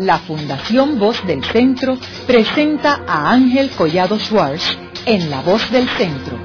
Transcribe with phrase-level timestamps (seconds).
[0.00, 1.96] la Fundación Voz del Centro
[2.26, 6.38] presenta a Ángel Collado Schwartz en La Voz del Centro,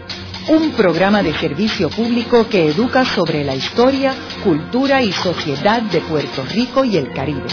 [0.50, 4.13] un programa de servicio público que educa sobre la historia,
[4.44, 7.47] cultura y sociedad de Puerto Rico y el Caribe.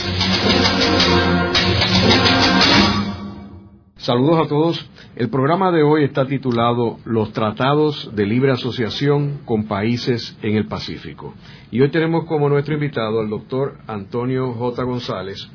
[3.96, 4.88] Saludos a todos.
[5.14, 10.66] El programa de hoy está titulado Los Tratados de Libre Asociación con Países en el
[10.66, 11.34] Pacífico.
[11.70, 14.82] Y hoy tenemos como nuestro invitado al doctor Antonio J.
[14.82, 15.48] González,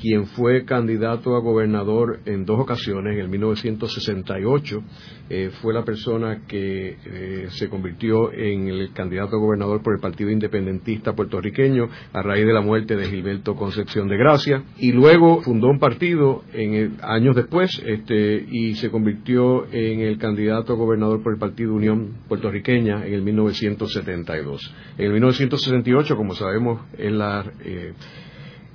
[0.00, 4.82] quien fue candidato a gobernador en dos ocasiones, en el 1968
[5.30, 10.00] eh, fue la persona que eh, se convirtió en el candidato a gobernador por el
[10.00, 15.42] Partido Independentista puertorriqueño a raíz de la muerte de Gilberto Concepción de Gracia y luego
[15.42, 21.22] fundó un partido en años después este, y se convirtió en el candidato a gobernador
[21.22, 24.74] por el Partido Unión Puertorriqueña en el 1972.
[24.98, 27.92] En el 1968, como sabemos, en la eh,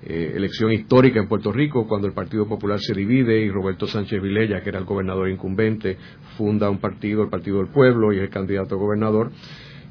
[0.09, 4.21] eh, elección histórica en Puerto Rico, cuando el Partido Popular se divide y Roberto Sánchez
[4.21, 5.97] Vilella, que era el gobernador incumbente,
[6.37, 9.31] funda un partido, el Partido del Pueblo, y es el candidato a gobernador,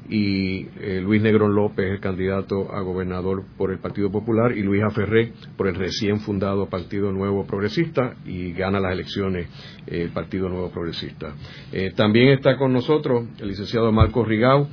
[0.09, 4.63] y eh, Luis Negrón López es el candidato a gobernador por el Partido Popular y
[4.63, 9.49] Luis Aferré por el recién fundado Partido Nuevo Progresista y gana las elecciones
[9.85, 11.35] eh, el Partido Nuevo Progresista.
[11.95, 14.67] también está con nosotros el licenciado Marcos Rigau,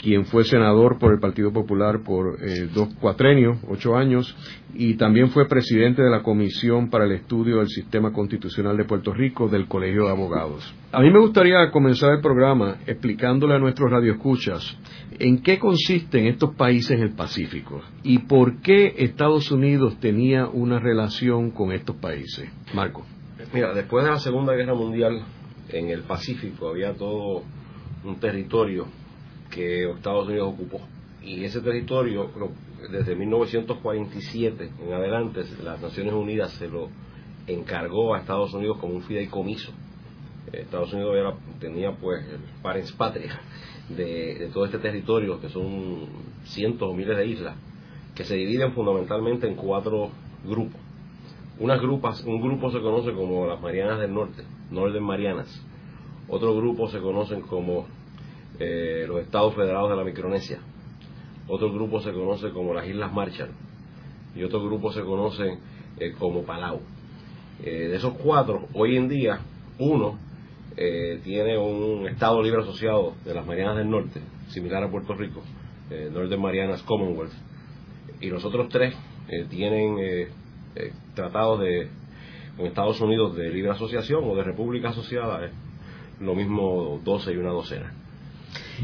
[0.00, 4.34] quien fue senador por el Partido Popular por eh, dos cuatrenios, ocho años,
[4.74, 9.12] y también fue presidente de la Comisión para el Estudio del Sistema Constitucional de Puerto
[9.12, 10.74] Rico del Colegio de Abogados.
[10.92, 14.78] A mí me gustaría comenzar el programa explicándole a nuestros radioescuchas
[15.18, 20.78] en qué consisten estos países en el Pacífico y por qué Estados Unidos tenía una
[20.78, 22.48] relación con estos países.
[22.74, 23.04] Marco.
[23.52, 25.22] Mira, después de la Segunda Guerra Mundial
[25.68, 27.42] en el Pacífico había todo
[28.04, 28.86] un territorio
[29.50, 30.80] que Estados Unidos ocupó.
[31.22, 32.30] Y ese territorio,
[32.90, 36.88] desde 1947 en adelante, las Naciones Unidas se lo
[37.46, 39.72] encargó a Estados Unidos como un fideicomiso.
[40.52, 43.38] Estados Unidos tenía pues el parents patria
[43.88, 46.06] de, de, todo este territorio, que son
[46.44, 47.56] cientos o miles de islas,
[48.14, 50.10] que se dividen fundamentalmente en cuatro
[50.44, 50.80] grupos.
[51.58, 55.62] Unas grupas, un grupo se conoce como las Marianas del Norte, Northern Marianas.
[56.26, 57.86] Otro grupo se conocen como
[58.62, 60.58] eh, los estados federados de la Micronesia.
[61.48, 63.48] Otro grupo se conoce como las Islas Marshall
[64.36, 65.58] y otro grupo se conoce
[65.98, 66.80] eh, como Palau.
[67.64, 69.40] Eh, de esos cuatro, hoy en día,
[69.78, 70.18] uno
[71.24, 75.42] tiene un estado libre asociado de las Marianas del Norte, similar a Puerto Rico,
[75.90, 77.32] Northern Marianas Commonwealth,
[78.18, 78.94] y los otros tres
[79.50, 80.28] tienen
[81.14, 81.90] tratados de,
[82.56, 85.50] con Estados Unidos de libre asociación o de república asociada,
[86.18, 87.99] lo mismo 12 y una docena.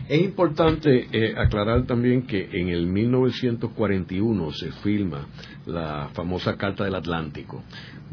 [0.09, 5.27] Es importante eh, aclarar también que en el 1941 se firma
[5.67, 7.65] la famosa Carta del Atlántico,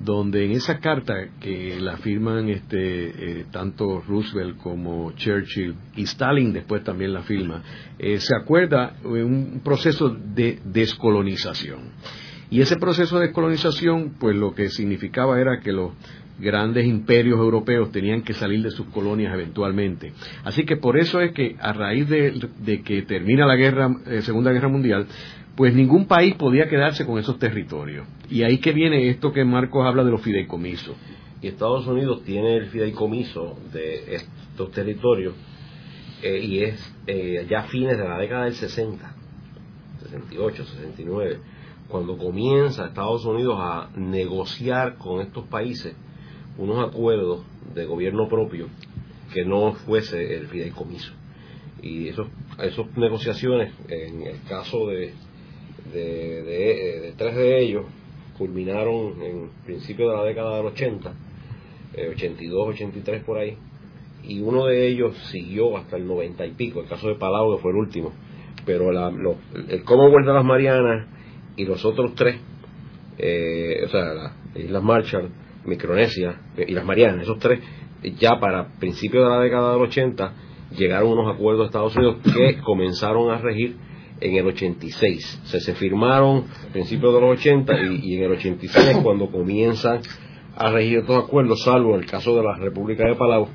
[0.03, 6.53] donde en esa carta que la firman este, eh, tanto Roosevelt como Churchill y Stalin
[6.53, 7.61] después también la firma,
[7.99, 11.91] eh, se acuerda un proceso de descolonización.
[12.49, 15.93] Y ese proceso de descolonización, pues lo que significaba era que los
[16.39, 20.13] grandes imperios europeos tenían que salir de sus colonias eventualmente.
[20.43, 24.51] Así que por eso es que a raíz de, que termina la guerra, eh, Segunda
[24.51, 25.07] Guerra Mundial,
[25.55, 28.07] pues ningún país podía quedarse con esos territorios.
[28.29, 30.95] Y ahí que viene esto que Marcos habla de los fideicomisos.
[31.41, 35.35] Y Estados Unidos tiene el fideicomiso de estos territorios
[36.23, 39.15] eh, y es eh, ya a fines de la década del 60,
[40.03, 41.39] 68, 69,
[41.89, 45.95] cuando comienza Estados Unidos a negociar con estos países
[46.57, 47.43] unos acuerdos
[47.73, 48.67] de gobierno propio
[49.33, 51.11] que no fuese el fideicomiso.
[51.81, 52.27] Y esos,
[52.59, 55.13] esas negociaciones, en el caso de,
[55.91, 57.85] de, tres de ellos,
[58.37, 61.13] culminaron en principio de la década del 80,
[62.11, 63.57] 82, 83 por ahí,
[64.23, 67.61] y uno de ellos siguió hasta el 90 y pico, el caso de Palau que
[67.61, 68.13] fue el último,
[68.65, 71.07] pero la, el Commonwealth de las Marianas
[71.57, 72.37] y los otros tres,
[73.17, 75.29] eh, o sea, las Islas Marshall,
[75.65, 77.59] Micronesia y las Marianas, esos tres,
[78.17, 80.33] ya para principios de la década del 80
[80.77, 83.75] llegaron unos acuerdos de Estados Unidos que comenzaron a regir
[84.19, 85.41] en el 86.
[85.45, 90.01] Se, firmaron principios de los 80 y, en el 86 cuando comienzan
[90.55, 93.47] a regir estos acuerdos, salvo en el caso de la República de Palau,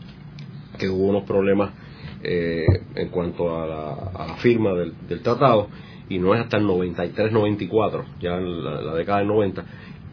[0.78, 1.72] que hubo unos problemas
[2.22, 2.64] eh,
[2.96, 5.68] en cuanto a la, firma del, tratado,
[6.08, 9.64] y no es hasta el 93-94, ya en la, la década del 90,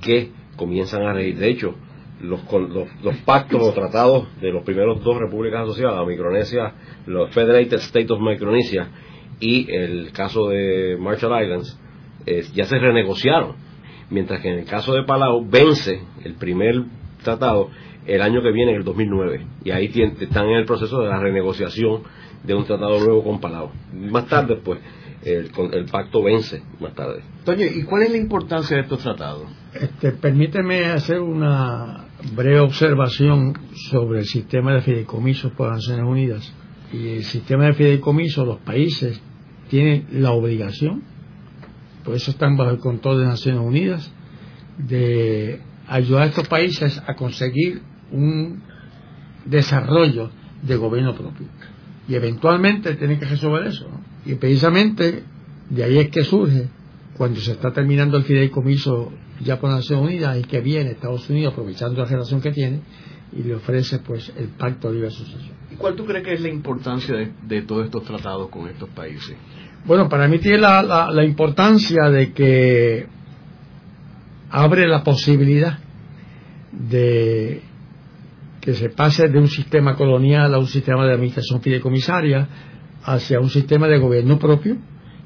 [0.01, 1.38] que comienzan a regir.
[1.38, 1.75] De hecho,
[2.22, 2.42] los,
[3.04, 6.74] los, pactos o tratados de los primeros dos repúblicas asociadas, Micronesia,
[7.06, 8.90] los Federated States of Micronesia
[9.40, 11.80] y el caso de Marshall Islands,
[12.54, 13.56] ya se renegociaron.
[14.10, 16.84] mientras que en el caso de Palau vence el primer
[17.24, 17.69] tratado
[18.06, 21.19] el año que viene, en el 2009, y ahí están en el proceso de la
[21.19, 22.04] renegociación
[22.44, 23.72] de un tratado nuevo con Palau.
[23.94, 24.80] Más tarde, pues,
[25.25, 27.24] el, el pacto vence más tarde.
[27.44, 29.44] Toño, ¿y cuál es la importancia de estos tratados?
[29.74, 33.54] Este, permíteme hacer una breve observación
[33.89, 36.54] sobre el sistema de fideicomisos por las Naciones Unidas.
[36.94, 39.19] Y el sistema de fideicomisos, los países
[39.69, 41.04] tienen la obligación,
[42.04, 44.12] por eso están bajo el control de Naciones Unidas,
[44.77, 47.81] de ayudar a estos países a conseguir
[48.12, 48.62] un
[49.45, 50.30] desarrollo
[50.62, 51.48] de gobierno propio.
[52.07, 53.89] Y eventualmente tienen que resolver eso.
[54.25, 55.24] Y precisamente
[55.69, 56.68] de ahí es que surge,
[57.18, 59.12] cuando se está terminando el fideicomiso
[59.42, 62.81] ya por Naciones Unidas, y que viene Estados Unidos aprovechando la relación que tiene
[63.33, 65.54] y le ofrece pues el Pacto de Libre Asociación.
[65.72, 69.36] ¿Y cuál tú crees que es la importancia de, todos estos tratados con estos países?
[69.86, 73.07] Bueno, para mí tiene la, la importancia de que
[74.50, 75.80] abre la posibilidad
[76.72, 77.62] de
[78.62, 82.48] que se pase de un sistema colonial a un sistema de administración fideicomisaria
[83.06, 84.78] hacia un sistema de gobierno propio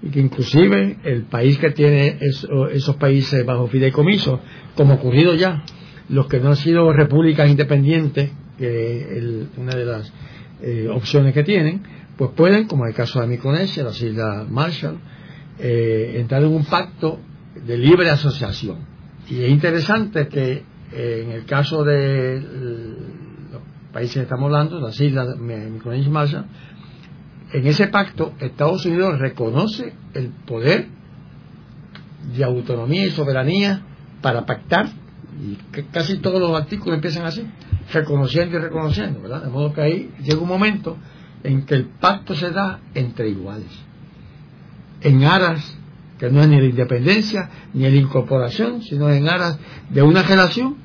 [0.02, 4.40] y que inclusive el país que tiene esos países bajo fideicomiso,
[4.76, 5.64] como ocurrido ya,
[6.10, 9.24] los que no han sido repúblicas independientes, que es
[9.58, 10.14] una de las
[10.62, 11.84] eh, opciones que tienen,
[12.18, 15.00] pues pueden, como en el caso de Micronesia, las Islas Marshall,
[15.60, 17.20] eh, entrar en un pacto
[17.66, 18.78] de libre asociación.
[19.30, 22.42] Y es interesante que eh, en el caso de
[23.52, 23.62] los
[23.94, 26.46] países que estamos hablando, las islas Micronesia y Marshall,
[27.52, 30.88] en ese pacto Estados Unidos reconoce el poder
[32.36, 33.82] de autonomía y soberanía
[34.22, 34.90] para pactar,
[35.42, 35.58] y
[35.92, 37.46] casi todos los artículos empiezan así,
[37.94, 39.44] reconociendo y reconociendo, ¿verdad?
[39.44, 40.98] De modo que ahí llega un momento
[41.44, 43.72] en que el pacto se da entre iguales,
[45.02, 45.78] en aras
[46.20, 49.58] que no es ni la independencia ni la incorporación, sino en aras
[49.90, 50.76] de una relación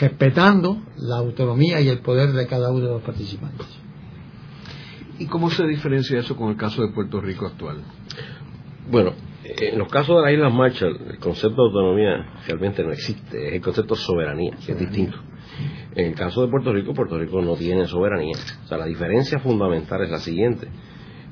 [0.00, 3.85] respetando la autonomía y el poder de cada uno de los participantes.
[5.18, 7.78] ¿Y cómo se diferencia eso con el caso de Puerto Rico actual?
[8.90, 9.12] Bueno,
[9.44, 13.54] en los casos de las Islas Marshall, el concepto de autonomía realmente no existe, es
[13.54, 15.18] el concepto de soberanía, que es distinto.
[15.94, 18.36] En el caso de Puerto Rico, Puerto Rico no tiene soberanía.
[18.64, 20.68] O sea, la diferencia fundamental es la siguiente.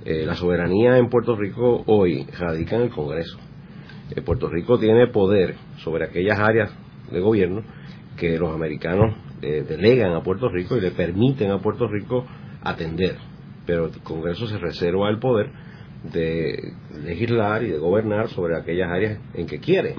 [0.04, 3.38] Eh, la soberanía en Puerto Rico hoy radica en el Congreso.
[4.10, 6.74] Eh, Puerto Rico tiene poder sobre aquellas áreas
[7.10, 7.62] de gobierno
[8.16, 12.26] que los americanos eh, delegan a Puerto Rico y le permiten a Puerto Rico
[12.62, 13.16] atender.
[13.66, 15.50] Pero el Congreso se reserva el poder
[16.12, 19.96] de legislar y de gobernar sobre aquellas áreas en que quiere.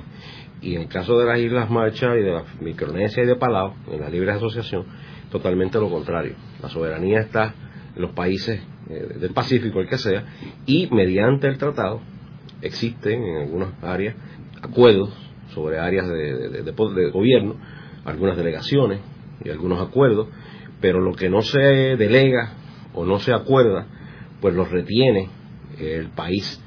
[0.61, 3.73] Y en el caso de las Islas Marshall y de la Micronesia y de Palau,
[3.91, 4.85] en la libre asociación,
[5.31, 6.35] totalmente lo contrario.
[6.61, 7.53] La soberanía está
[7.95, 10.25] en los países eh, del Pacífico, el que sea,
[10.65, 12.01] y mediante el tratado
[12.61, 14.15] existen en algunas áreas
[14.61, 15.09] acuerdos
[15.53, 17.55] sobre áreas de, de, gobierno,
[18.03, 18.99] algunas delegaciones
[19.43, 20.27] y algunos acuerdos,
[20.81, 22.53] pero lo que no se delega
[22.95, 23.87] o no se acuerda,
[24.41, 25.29] pues lo retiene
[25.79, 26.61] el país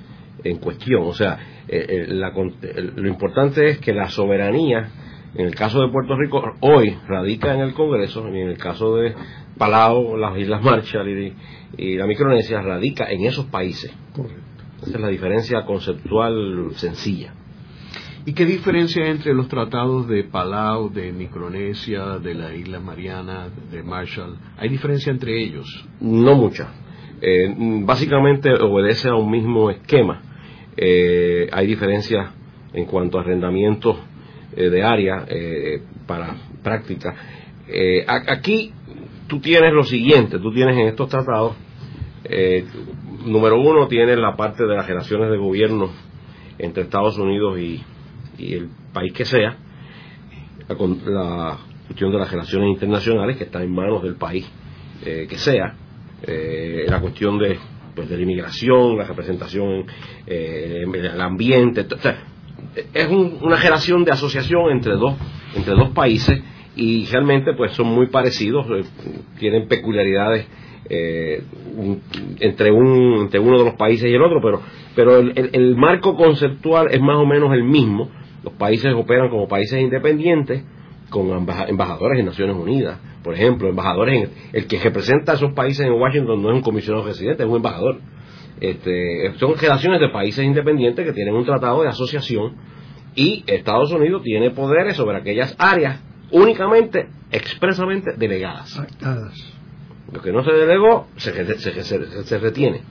[0.44, 1.02] en cuestión.
[1.04, 1.38] O sea,
[1.68, 4.90] eh, eh, lo importante es que la soberanía,
[5.34, 8.96] en el caso de Puerto Rico, hoy radica en el Congreso, y en el caso
[8.96, 9.14] de
[9.56, 11.34] Palau, las Islas Marshall y,
[11.76, 13.92] y la Micronesia radica en esos países.
[14.14, 14.64] Correcto.
[14.82, 17.34] Esa es la diferencia conceptual sencilla.
[18.28, 23.82] ¿Y qué diferencia entre los tratados de Palau, de Micronesia, de la isla Mariana, de
[23.82, 24.36] Marshall?
[24.58, 25.66] ¿Hay diferencia entre ellos?
[25.98, 26.68] No mucha.
[27.22, 27.54] Eh,
[27.86, 30.20] básicamente obedece a un mismo esquema.
[30.76, 32.30] Eh, hay diferencias
[32.74, 33.96] en cuanto a arrendamientos
[34.54, 35.24] eh, de área
[36.06, 37.14] para práctica.
[38.26, 38.74] aquí
[39.26, 41.56] tú tienes lo siguiente, tú tienes en estos tratados,
[42.24, 42.62] eh,
[43.24, 45.88] número uno, tienes la parte de las relaciones de gobierno
[46.58, 47.82] entre Estados Unidos y,
[48.38, 49.56] el país que sea,
[50.68, 50.76] la,
[51.06, 54.46] la, cuestión de las relaciones internacionales que está en manos del país
[55.04, 55.74] eh, que sea,
[56.26, 57.58] eh, la cuestión de,
[57.94, 59.86] pues, de la inmigración, la representación,
[60.26, 61.86] el ambiente,
[62.92, 65.14] es una relación de asociación entre dos,
[65.54, 66.40] entre dos países
[66.76, 68.84] y realmente pues son muy parecidos, eh,
[69.38, 70.46] tienen peculiaridades
[70.88, 71.42] eh,
[72.40, 74.62] entre, un, entre uno de los países y el otro, pero,
[74.94, 78.10] pero el, el, marco conceptual es más o menos el mismo.
[78.42, 80.64] Los países operan como países independientes
[81.10, 82.98] con embajadores en Naciones Unidas.
[83.22, 87.04] Por ejemplo, embajadores, el que representa a esos países en Washington no es un comisionado
[87.04, 88.00] residente, es un embajador.
[88.60, 92.56] Este, son relaciones de países independientes que tienen un tratado de asociación
[93.14, 98.80] y Estados Unidos tiene poderes sobre aquellas áreas únicamente, expresamente delegadas.
[100.12, 102.82] Lo que no se delegó se, se, retiene.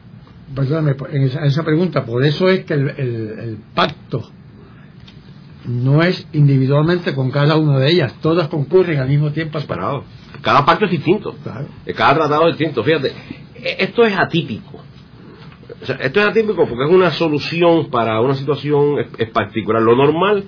[0.54, 4.22] Perdóname, en esa, pregunta, por eso es que el, pacto
[5.68, 9.60] no es individualmente con cada una de ellas, todas concurren al mismo tiempo.
[9.60, 10.04] Separado.
[10.42, 11.36] Cada pacto es distinto.
[11.44, 11.68] Claro.
[11.96, 12.84] Cada tratado es distinto.
[12.84, 13.10] Fíjate,
[13.56, 14.82] e- esto es atípico.
[15.82, 19.82] O sea, esto es atípico porque es una solución para una situación es- es particular.
[19.82, 20.46] Lo normal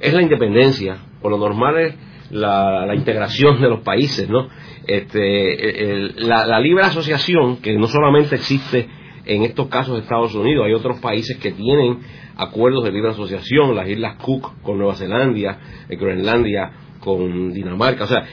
[0.00, 1.94] es la independencia, o lo normal es
[2.30, 4.48] la, la integración de los países, ¿no?
[4.86, 8.88] Este, el- la, la libre asociación, que no solamente existe
[9.28, 11.98] en estos casos de Estados Unidos, hay otros países que tienen
[12.36, 15.58] acuerdos de libre asociación, las Islas Cook con Nueva Zelanda,
[15.88, 18.24] eh, Groenlandia con Dinamarca, o sea,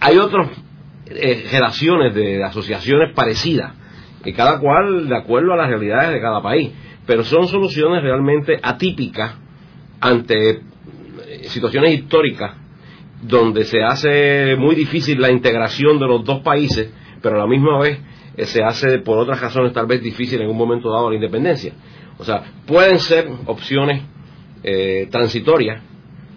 [0.00, 0.48] hay otras
[1.06, 3.74] eh, generaciones de asociaciones parecidas,
[4.24, 6.72] y cada cual de acuerdo a las realidades de cada país,
[7.06, 9.36] pero son soluciones realmente atípicas
[10.00, 10.60] ante eh,
[11.44, 12.54] situaciones históricas
[13.22, 17.78] donde se hace muy difícil la integración de los dos países, pero a la misma
[17.78, 18.00] vez
[18.46, 21.72] se hace por otras razones tal vez difícil en un momento dado la independencia.
[22.18, 24.02] O sea, pueden ser opciones
[24.62, 25.82] eh, transitorias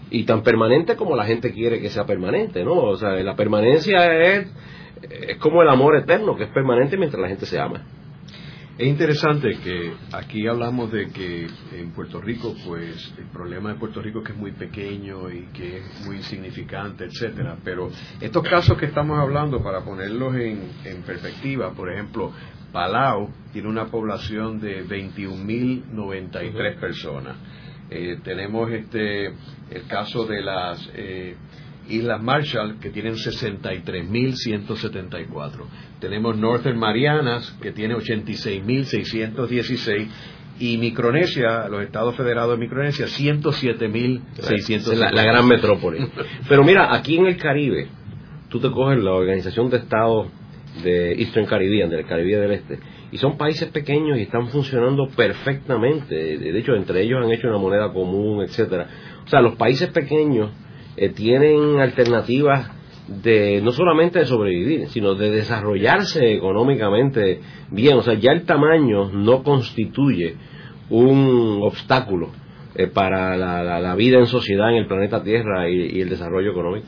[0.10, 2.74] y tan permanentes como la gente quiere que sea permanente, ¿no?
[2.74, 4.48] O sea, la permanencia es,
[5.10, 7.84] es como el amor eterno, que es permanente mientras la gente se ama.
[8.78, 14.02] Es interesante que aquí hablamos de que en Puerto Rico, pues el problema de Puerto
[14.02, 17.58] Rico es que es muy pequeño y que es muy insignificante, etcétera.
[17.64, 22.32] Pero estos casos que estamos hablando, para ponerlos en, en perspectiva, por ejemplo,
[22.72, 27.36] Palau tiene una población de 21.093 personas.
[27.90, 29.28] Eh, tenemos este
[29.70, 31.36] el caso de las eh,
[31.90, 35.66] Islas Marshall, que tienen 63.174.
[36.00, 40.08] Tenemos Northern Marianas, que tiene 86.616.
[40.60, 44.70] Y Micronesia, los Estados Federados de Micronesia, 107.600.
[44.70, 46.08] Es la, la gran metrópoli.
[46.48, 47.88] Pero mira, aquí en el Caribe,
[48.50, 50.28] tú te coges la Organización de Estados
[50.84, 52.78] de Eastern Caribbean, del Caribe del Este,
[53.12, 56.38] y son países pequeños y están funcionando perfectamente.
[56.38, 58.88] De hecho, entre ellos han hecho una moneda común, etcétera.
[59.26, 60.52] O sea, los países pequeños
[60.98, 62.70] eh, tienen alternativas
[63.08, 67.98] de no solamente de sobrevivir, sino de desarrollarse económicamente bien.
[67.98, 70.36] O sea, ya el tamaño no constituye
[70.90, 72.30] un obstáculo
[72.76, 76.10] eh, para la, la- la vida en sociedad en el planeta Tierra y, y el
[76.10, 76.88] desarrollo económico.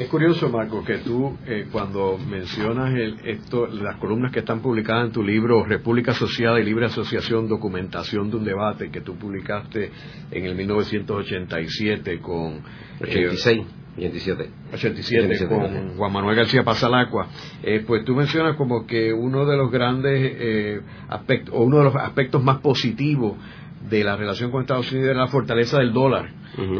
[0.00, 5.08] Es curioso, Marco, que tú eh, cuando mencionas el, esto, las columnas que están publicadas
[5.08, 9.90] en tu libro República Asociada y Libre Asociación, documentación de un debate que tú publicaste
[10.30, 12.62] en el 1987 con...
[13.00, 13.66] eh, 86,
[13.98, 14.50] 87.
[14.72, 15.96] 87 87, con.
[15.98, 17.28] Juan Manuel García Pasalacua,
[17.62, 20.80] eh, pues tú mencionas como que uno de los grandes eh,
[21.10, 23.36] aspectos, o uno de los aspectos más positivos
[23.80, 26.30] de la relación con Estados Unidos era la fortaleza del dólar,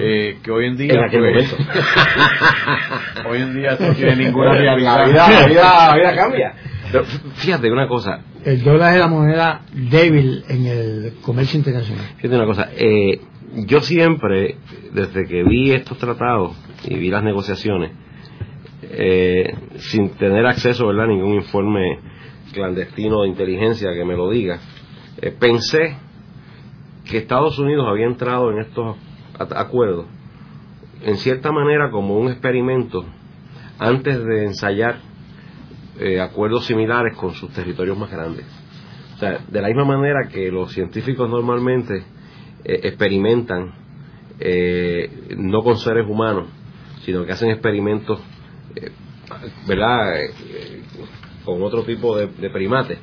[0.01, 0.95] eh, que hoy en día...
[0.95, 1.81] En aquel pues, momento.
[3.29, 5.07] hoy en día no tiene ninguna la realidad.
[5.07, 6.55] vida, la vida, la vida cambia.
[6.93, 12.05] Pero fíjate una cosa, El dólar es la moneda débil en el comercio internacional.
[12.17, 13.21] Fíjate una cosa, eh,
[13.67, 14.57] yo siempre,
[14.93, 17.93] desde que vi estos tratados y vi las negociaciones,
[18.83, 21.05] eh, sin tener acceso ¿verdad?
[21.05, 21.99] a ningún informe
[22.53, 24.59] clandestino de inteligencia que me lo diga,
[25.21, 25.97] eh, pensé
[27.11, 28.97] que Estados Unidos había entrado en estos
[29.39, 30.07] acuerdos
[31.03, 33.05] en cierta manera como un experimento
[33.79, 35.01] antes de ensayar
[35.99, 38.47] eh, acuerdos similares con sus territorios más grandes.
[39.17, 41.97] O sea, de la misma manera que los científicos normalmente
[42.65, 43.75] eh, experimentan
[44.39, 46.49] eh, no con seres humanos,
[47.05, 48.21] sino que hacen experimentos,
[48.77, 48.93] eh,
[49.67, 50.15] ¿verdad?,
[51.45, 52.99] con otro tipo de primates.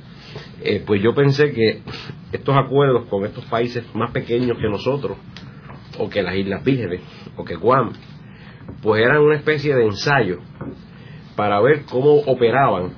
[0.63, 1.81] Eh, pues yo pensé que
[2.31, 5.17] estos acuerdos con estos países más pequeños que nosotros,
[5.99, 7.01] o que las Islas Vírgenes,
[7.35, 7.91] o que Guam,
[8.81, 10.39] pues eran una especie de ensayo
[11.35, 12.91] para ver cómo operaban,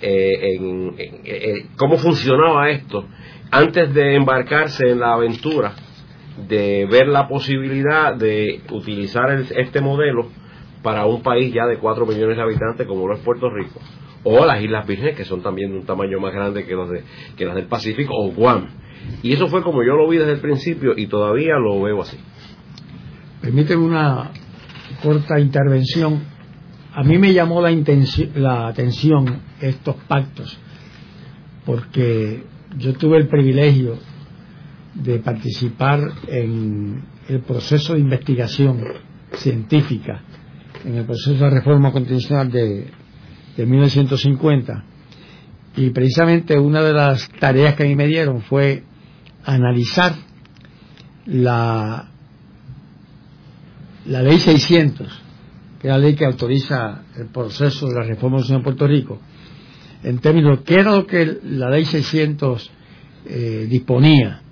[0.00, 3.06] eh, en, en- eh, cómo funcionaba esto,
[3.50, 5.72] antes de embarcarse en la aventura
[6.48, 10.28] de ver la posibilidad de utilizar el- este modelo
[10.82, 13.80] para un país ya de 4 millones de habitantes como lo es Puerto Rico,
[14.24, 17.02] o las Islas Vírgenes, que son también de un tamaño más grande que, los de,
[17.36, 18.68] que las del Pacífico, o Guam.
[19.22, 22.16] Y eso fue como yo lo vi desde el principio y todavía lo veo así.
[23.40, 24.30] Permíteme una
[25.02, 26.22] corta intervención.
[26.94, 27.70] A mí me llamó la,
[28.36, 30.58] la atención estos pactos
[31.64, 32.44] porque
[32.76, 33.98] yo tuve el privilegio
[34.94, 38.84] de participar en el proceso de investigación
[39.32, 40.22] científica,
[40.84, 42.90] en el proceso de reforma constitucional de,
[43.56, 44.84] de 1950
[45.76, 48.84] y precisamente una de las tareas que a mí me dieron fue
[49.44, 50.14] analizar
[51.26, 52.12] la
[54.06, 55.06] la ley 600,
[55.80, 59.20] que es la ley que autoriza el proceso de la reforma constitucional en Puerto Rico,
[60.02, 62.70] en términos de qué era lo que la ley 600
[63.26, 64.42] eh, disponía.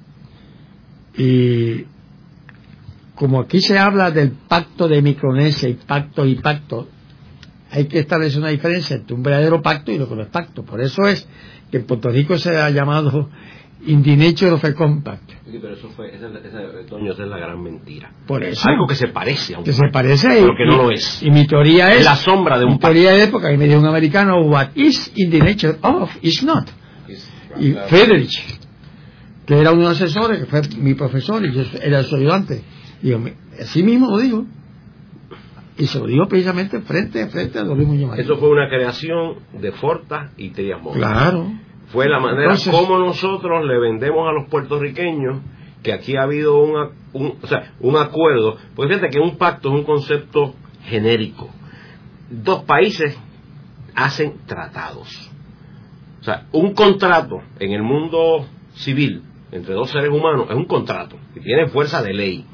[1.16, 1.84] Y
[3.14, 6.88] como aquí se habla del pacto de Micronesia y pacto y pacto,
[7.70, 10.64] hay que establecer una diferencia entre un verdadero pacto y lo que no es pacto.
[10.64, 11.28] Por eso es
[11.70, 13.28] que en Puerto Rico se ha llamado
[13.86, 15.30] in the nature of a compact.
[15.50, 18.12] Sí, pero eso fue, esa, esa, Toño, esa es la gran mentira.
[18.26, 18.68] Por eso.
[18.68, 20.90] Algo que se parece a un que se pacto, parece pero y, que no lo
[20.90, 21.22] es.
[21.22, 22.92] y mi teoría es la sombra de mi un pacto.
[22.94, 26.42] teoría de época y me dijo un americano what is in the nature of is
[26.42, 26.68] not
[27.58, 28.58] y Friedrich
[29.46, 32.62] que era uno de los asesores que fue mi profesor y yo era su ayudante
[33.02, 33.20] digo
[33.60, 34.46] así mismo lo digo
[35.80, 38.24] y se lo digo precisamente frente a frente a Don Luis Muñoz Marín.
[38.24, 41.46] Eso fue una creación de Forta y Trias claro
[41.88, 45.40] Fue la manera Entonces- como nosotros le vendemos a los puertorriqueños
[45.82, 48.58] que aquí ha habido una- un, o sea, un acuerdo.
[48.76, 51.48] Porque fíjate que un pacto es un concepto genérico.
[52.30, 53.18] Dos países
[53.94, 55.30] hacen tratados.
[56.20, 61.16] O sea, un contrato en el mundo civil entre dos seres humanos es un contrato
[61.34, 62.44] que tiene fuerza de ley.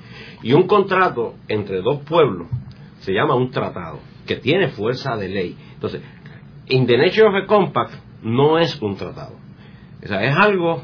[0.43, 2.47] Y un contrato entre dos pueblos
[3.07, 5.57] se llama un tratado que tiene fuerza de ley.
[5.75, 6.03] Entonces,
[6.67, 7.95] in the nature of a compact
[8.25, 9.37] no es un tratado.
[10.03, 10.83] O sea, es algo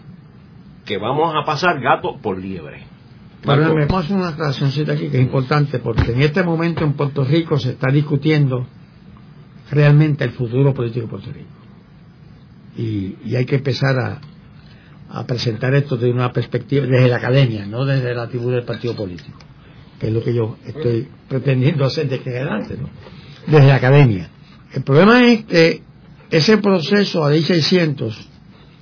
[0.85, 2.85] que vamos a pasar gato por liebre.
[3.45, 6.93] Perdóname, vamos a hacer una aclaracióncita aquí que es importante porque en este momento en
[6.93, 8.69] Puerto Rico se está discutiendo
[9.73, 11.51] realmente el futuro político de Puerto Rico.
[12.77, 14.21] Y, y hay que empezar a,
[15.11, 18.95] a presentar esto desde una perspectiva, desde la academia, no desde la tribuna del partido
[18.95, 19.37] político,
[20.03, 22.91] que es lo que yo estoy pretendiendo hacer de que en adelante, ¿no?
[23.47, 24.31] desde la academia.
[24.73, 25.81] El problema es que
[26.29, 28.29] ese proceso a ley 600,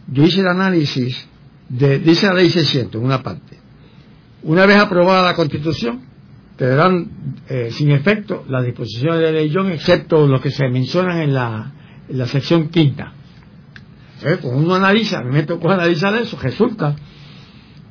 [0.09, 1.29] yo hice el análisis
[1.69, 3.59] de, dice la ley 600 en una parte,
[4.45, 6.00] una vez aprobada la Constitución,
[6.57, 7.11] quedarán
[7.50, 11.73] eh, sin efecto las disposiciones de ley John, excepto lo que se mencionan en la,
[12.29, 13.12] sección quinta.
[14.41, 16.97] Cuando uno analiza, me tocó analizar eso, resulta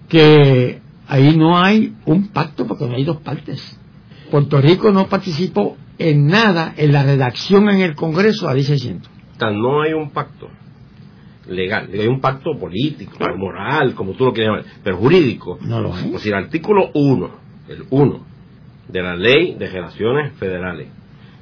[0.07, 3.77] que ahí no hay un pacto porque no hay dos partes.
[4.31, 9.11] Puerto Rico no participó en nada en la redacción en el Congreso a ley 600.
[9.37, 10.49] Tan no hay un pacto
[11.47, 15.57] legal, hay un pacto político, moral, como tú lo quieras llamar, pero jurídico.
[15.61, 16.09] No lo hay.
[16.11, 17.29] Pues si el artículo 1,
[17.69, 18.25] el 1
[18.87, 20.89] de la ley de relaciones federales,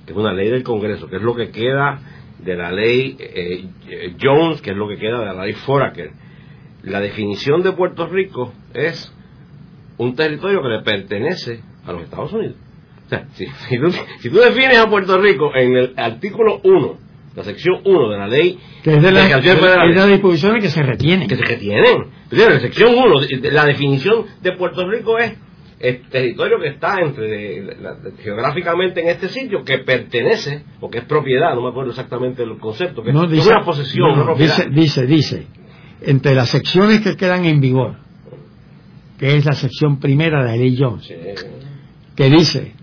[0.05, 1.99] que es una ley del Congreso, que es lo que queda
[2.39, 3.67] de la ley eh,
[4.21, 6.11] Jones, que es lo que queda de la ley Foraker,
[6.83, 9.13] la definición de Puerto Rico es
[9.97, 12.55] un territorio que le pertenece a los Estados Unidos.
[13.05, 16.97] O sea, si, si tú, si tú defines a Puerto Rico en el artículo 1,
[17.35, 20.61] la sección 1 de la ley Que es de, la- de- es de las disposiciones
[20.63, 21.27] que se retienen.
[21.27, 22.07] que se retienen.
[22.31, 25.33] En sección 1, la definición de Puerto Rico es
[25.79, 30.97] el territorio que está entre la- la- geográficamente en este sitio que pertenece o que
[30.97, 34.35] es propiedad, no me acuerdo exactamente el concepto, que No, es dice, una posesión, no,
[34.35, 35.47] dice, dice, dice,
[36.01, 37.95] entre las secciones que quedan en vigor,
[39.17, 41.11] que es la sección primera de la ley Jones,
[42.15, 42.73] que dice,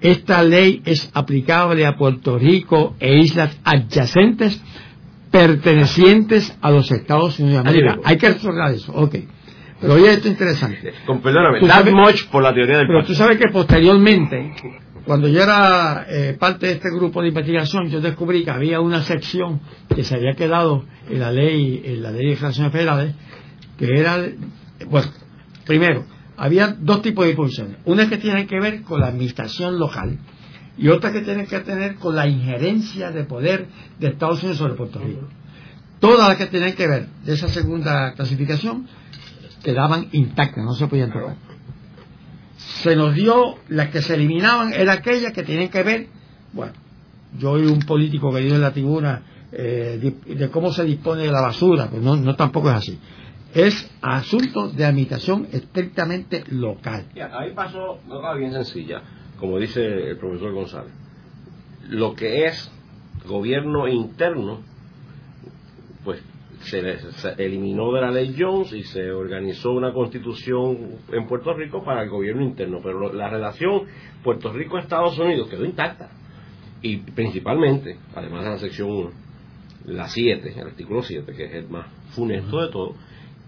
[0.00, 4.62] esta ley es aplicable a Puerto Rico e islas adyacentes
[5.30, 7.98] pertenecientes a los Estados Unidos de América.
[8.04, 9.16] Hay que recordar eso, ok.
[9.80, 10.92] Pero oye, esto es interesante.
[11.06, 14.52] Con, perdóname, sabes- much por la teoría del Pero tú sabes que posteriormente,
[15.04, 19.02] cuando yo era eh, parte de este grupo de investigación, yo descubrí que había una
[19.02, 19.60] sección
[19.94, 23.14] que se había quedado en la ley, en la ley de relaciones federales,
[23.78, 24.16] que era,
[24.88, 25.08] bueno,
[25.66, 26.04] primero,
[26.36, 27.76] había dos tipos de disposiciones.
[27.84, 30.18] Una que tiene que ver con la administración local
[30.78, 34.74] y otra que tiene que tener con la injerencia de poder de Estados Unidos sobre
[34.74, 35.28] Puerto Rico.
[36.00, 38.86] Todas las que tienen que ver de esa segunda clasificación
[39.62, 41.36] quedaban intactas, no se podían tocar
[42.56, 46.08] se nos dio, las que se eliminaban eran aquellas que tienen que ver,
[46.52, 46.72] bueno,
[47.38, 51.22] yo oí un político que dio en la tribuna eh, de, de cómo se dispone
[51.24, 52.98] de la basura, pues no, no tampoco es así.
[53.56, 57.06] Es asunto de administración estrictamente local.
[57.14, 59.02] Ya, ahí pasó una cosa bien sencilla,
[59.40, 60.92] como dice el profesor González.
[61.88, 62.70] Lo que es
[63.26, 64.60] gobierno interno,
[66.04, 66.22] pues
[66.64, 70.76] se, se eliminó de la ley Jones y se organizó una constitución
[71.12, 73.84] en Puerto Rico para el gobierno interno, pero lo- la relación
[74.22, 76.10] Puerto Rico-Estados Unidos quedó intacta.
[76.82, 79.10] Y principalmente, además de la sección 1,
[79.86, 82.94] la 7, el artículo 7, que es el más funesto de todo,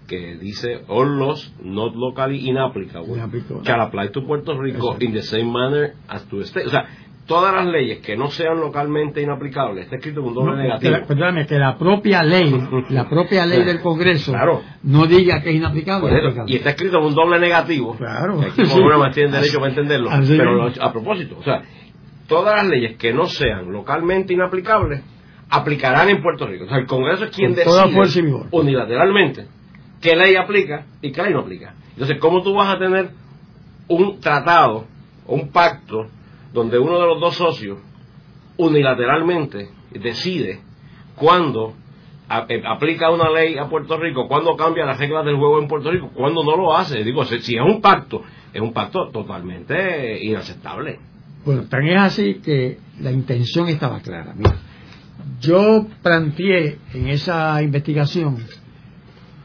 [0.08, 3.62] que dice all laws not locally inapplicable Inapplicable.
[3.64, 5.04] shall apply to Puerto Rico Exacto.
[5.04, 6.66] in the same manner as to the state.
[6.66, 6.86] O sea,
[7.26, 10.92] todas las leyes que no sean localmente inaplicables, está escrito con doble No, que negativo.
[10.92, 12.50] la- perdóname, que la propia ley,
[12.88, 14.62] la propia ley del Congreso, Claro.
[14.82, 16.10] no diga que es inaplicable.
[16.26, 17.94] Eso, y está escrito con un doble negativo.
[17.96, 18.36] Claro.
[18.56, 20.08] Poner una maestría en derecho para entenderlo.
[20.10, 20.82] Así Pero mismo.
[20.82, 21.62] a propósito, o sea,
[22.26, 25.02] todas las leyes que no sean localmente inaplicables
[25.50, 26.64] aplicarán en Puerto Rico.
[26.64, 28.46] O sea, el Congreso es quien decide fuerza y vigor.
[28.52, 29.46] unilateralmente
[30.00, 31.74] qué ley aplica y qué ley no aplica.
[31.92, 33.10] Entonces, ¿cómo tú vas a tener
[33.88, 34.86] un tratado
[35.26, 36.06] un pacto
[36.52, 37.78] donde uno de los dos socios
[38.56, 40.60] unilateralmente decide
[41.14, 41.74] cuándo
[42.48, 45.90] eh, aplica una ley a Puerto Rico, cuándo cambia las reglas del juego en Puerto
[45.90, 47.04] Rico, cuándo no lo hace.
[47.04, 50.98] Digo, si es un pacto, es un pacto totalmente inaceptable.
[51.44, 54.34] Bueno, tan es así que la intención estaba clara.
[54.36, 54.56] Mira,
[55.40, 58.44] yo planteé en esa investigación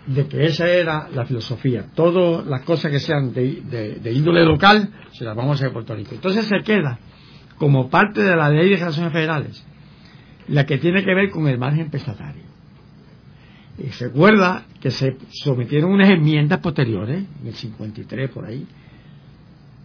[0.05, 1.85] de que esa era la filosofía.
[1.95, 5.95] Todas las cosas que sean de, índole local se las vamos a hacer a Puerto
[5.95, 6.15] Rico.
[6.15, 6.99] Entonces se queda
[7.57, 9.65] como parte de la ley de relaciones federales
[10.47, 12.43] la que tiene que ver con el margen prestatario.
[13.77, 18.67] Y se acuerda que se sometieron unas enmiendas posteriores, en el 53 por ahí,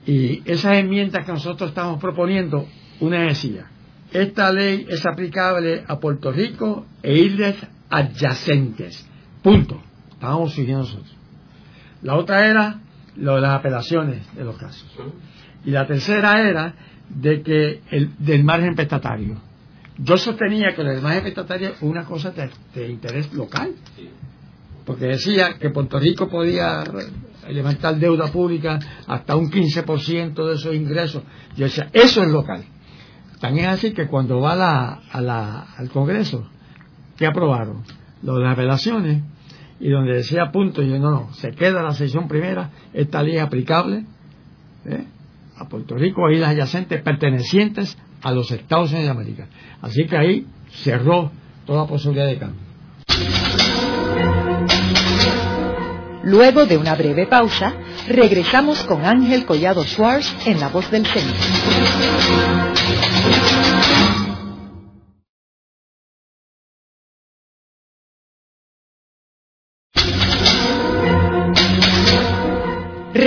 [0.07, 2.67] y esas enmiendas que nosotros estamos proponiendo,
[3.01, 3.67] una decía,
[4.13, 7.57] esta ley es aplicable a Puerto Rico e islas
[7.91, 9.07] adyacentes.
[9.43, 9.83] Punto.
[10.19, 11.15] Estábamos siguiendo nosotros.
[12.03, 12.81] La otra era
[13.15, 14.85] lo de las apelaciones de los casos.
[15.65, 16.75] Y la tercera era
[17.09, 19.41] de que el, del margen prestatario.
[19.97, 23.77] Yo sostenía que el margen prestatario es una cosa de, interés local.
[24.85, 26.83] Porque decía que Puerto Rico podía
[27.49, 31.23] levantar deuda pública hasta un 15% de esos ingresos.
[31.57, 32.65] Yo decía, eso es local.
[33.39, 36.45] También es así que cuando va al Congreso,
[37.17, 37.85] ¿qué aprobaron?
[38.25, 39.23] Lo de las apelaciones
[39.81, 44.05] y donde decía punto, yo no, no, se queda la sección primera, esta ley aplicable
[44.85, 45.05] ¿eh?
[45.57, 49.47] a Puerto Rico y las adyacentes pertenecientes a los Estados Unidos de América.
[49.81, 51.31] Así que ahí cerró
[51.67, 52.69] toda posibilidad de cambio.
[56.25, 57.75] Luego de una breve pausa,
[58.09, 61.35] regresamos con Ángel Collado Schwartz en La Voz del Centro.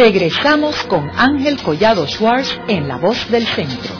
[0.03, 3.93] Regresamos con Ángel Collado Schwartz en La Voz del Centro.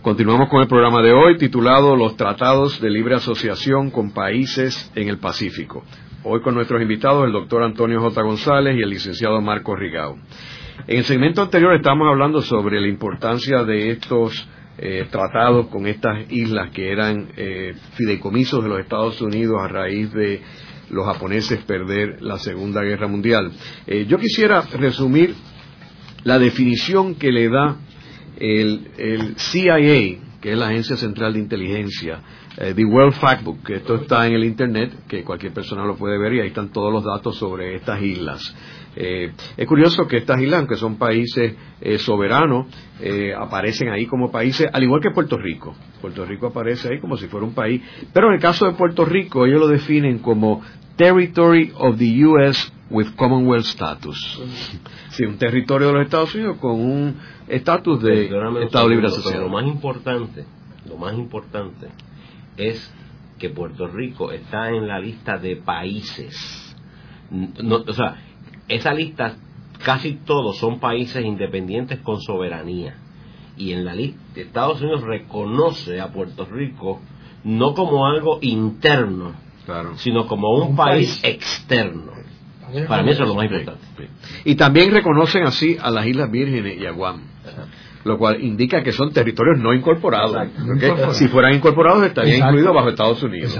[0.00, 5.10] Continuamos con el programa de hoy titulado Los Tratados de Libre Asociación con Países en
[5.10, 5.84] el Pacífico.
[6.24, 8.22] Hoy con nuestros invitados el doctor Antonio J.
[8.22, 10.16] González y el licenciado Marco Rigao.
[10.86, 14.48] En el segmento anterior estamos hablando sobre la importancia de estos
[14.78, 20.10] eh, tratados con estas islas que eran eh, fideicomisos de los Estados Unidos a raíz
[20.12, 20.40] de
[20.90, 23.52] los japoneses perder la Segunda Guerra Mundial.
[23.86, 25.34] Eh, yo quisiera resumir
[26.24, 27.76] la definición que le da
[28.38, 29.76] el, CIA,
[30.40, 32.20] que es la Agencia Central de Inteligencia,
[32.56, 36.18] eh, The World Factbook, que esto está en el Internet, que cualquier persona lo puede
[36.18, 38.54] ver y ahí están todos los datos sobre estas islas.
[39.00, 42.66] Eh, es curioso que estas islas, que son países eh, soberanos,
[43.38, 45.72] aparecen ahí como países, al igual que Puerto Rico.
[46.00, 47.80] Puerto Rico aparece ahí como si fuera un país,
[48.12, 50.62] pero en el caso de Puerto Rico ellos lo definen como
[50.96, 52.72] Territory of the U.S.
[52.90, 54.42] with Commonwealth Status.
[55.10, 58.24] Sí, un territorio de los Estados Unidos con un estatus de
[58.64, 59.44] Estado Libre Asociado.
[59.44, 60.44] lo más importante,
[60.88, 61.86] lo más importante
[62.56, 62.92] es
[63.38, 66.74] que Puerto Rico está en la lista de países.
[67.30, 68.16] o sea,
[68.68, 69.36] esa lista
[69.84, 72.96] casi todos son países independientes con soberanía.
[73.56, 77.00] Y en la lista Estados Unidos reconoce a Puerto Rico
[77.44, 79.34] no como algo interno,
[79.96, 82.12] sino como un, país, externo.
[82.86, 83.84] Para mí eso es lo más importante.
[84.44, 87.22] Y también reconocen así a las Islas Vírgenes y a Guam
[88.04, 90.48] lo cual indica que son territorios no incorporados.
[91.12, 93.58] Si fueran incorporados estarían incluidos bajo Estados Unidos.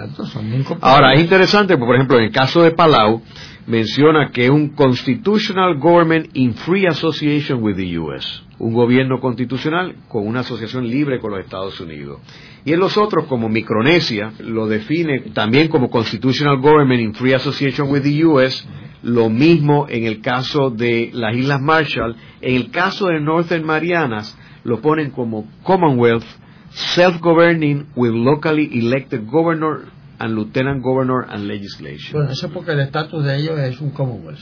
[0.81, 3.23] Ahora, es interesante, por ejemplo, en el caso de Palau,
[3.69, 8.27] menciona que un constitutional government in free association with the U.S.,
[8.59, 12.21] un gobierno constitucional con una asociación libre con los Estados Unidos.
[12.65, 17.91] Y en los otros, como Micronesia, lo define también como constitutional government in free association
[17.91, 18.67] with the U.S.,
[19.03, 22.17] lo mismo en el caso de las Islas Marshall.
[22.41, 26.25] En el caso de Northern Marianas, lo ponen como Commonwealth,
[26.71, 32.13] self-governing with locally elected governor and lieutenant governor and legislation.
[32.13, 34.41] Bueno, eso porque el estatus de ellos es un Commonwealth.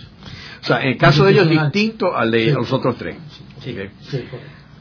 [0.61, 3.17] O sea, en el caso de ellos es distinto al de los otros tres.
[3.61, 4.25] Sí, sí,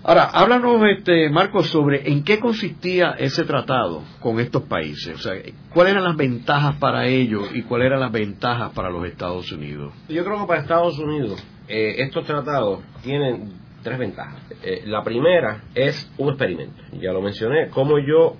[0.07, 5.15] Ahora, háblanos, este, Marcos, sobre en qué consistía ese tratado con estos países.
[5.15, 5.33] O sea,
[5.73, 9.93] cuáles eran las ventajas para ellos y cuáles eran las ventajas para los Estados Unidos.
[10.07, 14.41] Yo creo que para Estados Unidos eh, estos tratados tienen tres ventajas.
[14.61, 16.83] Eh, la primera es un experimento.
[17.01, 18.35] Ya lo mencioné, cómo yo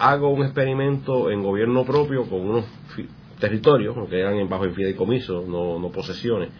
[0.00, 2.64] hago un experimento en gobierno propio con unos
[3.38, 6.50] territorios, que eran bajo el fideicomiso, no, no posesiones.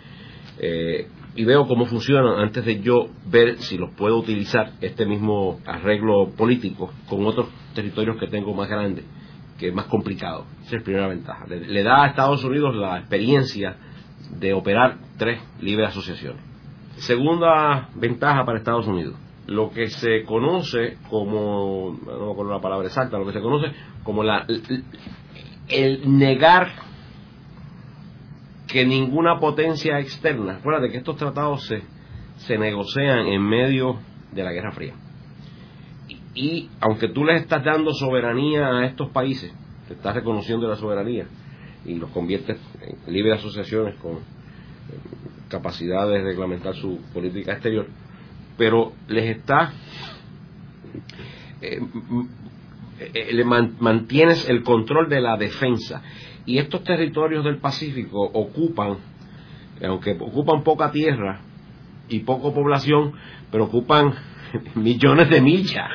[0.59, 5.61] Eh, y veo cómo funcionan antes de yo ver si los puedo utilizar este mismo
[5.65, 9.05] arreglo político con otros territorios que tengo más grandes
[9.59, 10.47] que es más complicado.
[10.63, 11.47] Esa es la primera ventaja.
[11.47, 13.77] Le, da a Estados Unidos la experiencia
[14.39, 16.43] de operar tres libres asociaciones.
[16.97, 19.17] Segunda ventaja para Estados Unidos,
[19.51, 23.73] lo que se conoce como, no me acuerdo la palabra exacta, lo que se conoce
[24.05, 24.47] como la,
[25.69, 26.69] el negar
[28.69, 31.83] que ninguna potencia externa, de que estos tratados se,
[32.37, 33.99] se negocian en medio
[34.31, 34.95] de la Guerra Fría.
[36.33, 39.53] Y, aunque tú les estás dando soberanía a estos países,
[39.89, 41.27] te estás reconociendo la soberanía
[41.85, 44.21] y los conviertes en libres asociaciones con eh,
[45.49, 47.89] capacidad de reglamentar su política exterior,
[48.61, 49.73] pero les está
[51.63, 51.81] eh,
[52.99, 56.03] eh, le mantienes el control de la defensa.
[56.45, 58.99] Y estos territorios del Pacífico ocupan
[59.83, 61.41] aunque ocupan poca tierra
[62.11, 63.15] y poca población
[63.51, 64.13] pero ocupan
[64.75, 65.89] millones de millas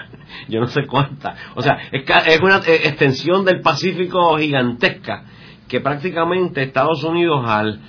[0.48, 1.38] yo no sé cuántas.
[1.54, 5.24] O sea es, una extensión del Pacífico gigantesca
[5.68, 7.80] que prácticamente Estados Unidos al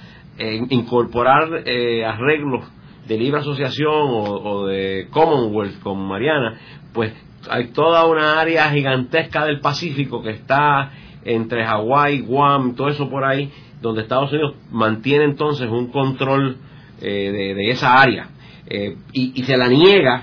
[0.69, 1.65] incorporar
[2.05, 2.76] arreglos
[3.07, 6.59] de libre asociación o, de Commonwealth con Mariana,
[6.93, 7.13] pues
[7.49, 10.91] hay toda una área gigantesca del Pacífico que está
[11.25, 16.57] entre Hawái, Guam, todo eso por ahí, donde Estados Unidos mantiene entonces un control
[17.01, 18.29] eh, de, esa área
[18.67, 20.23] eh, y, se la niega.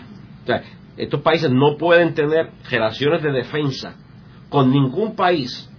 [0.98, 3.96] Estos países no pueden tener relaciones de defensa
[4.50, 5.69] con ningún país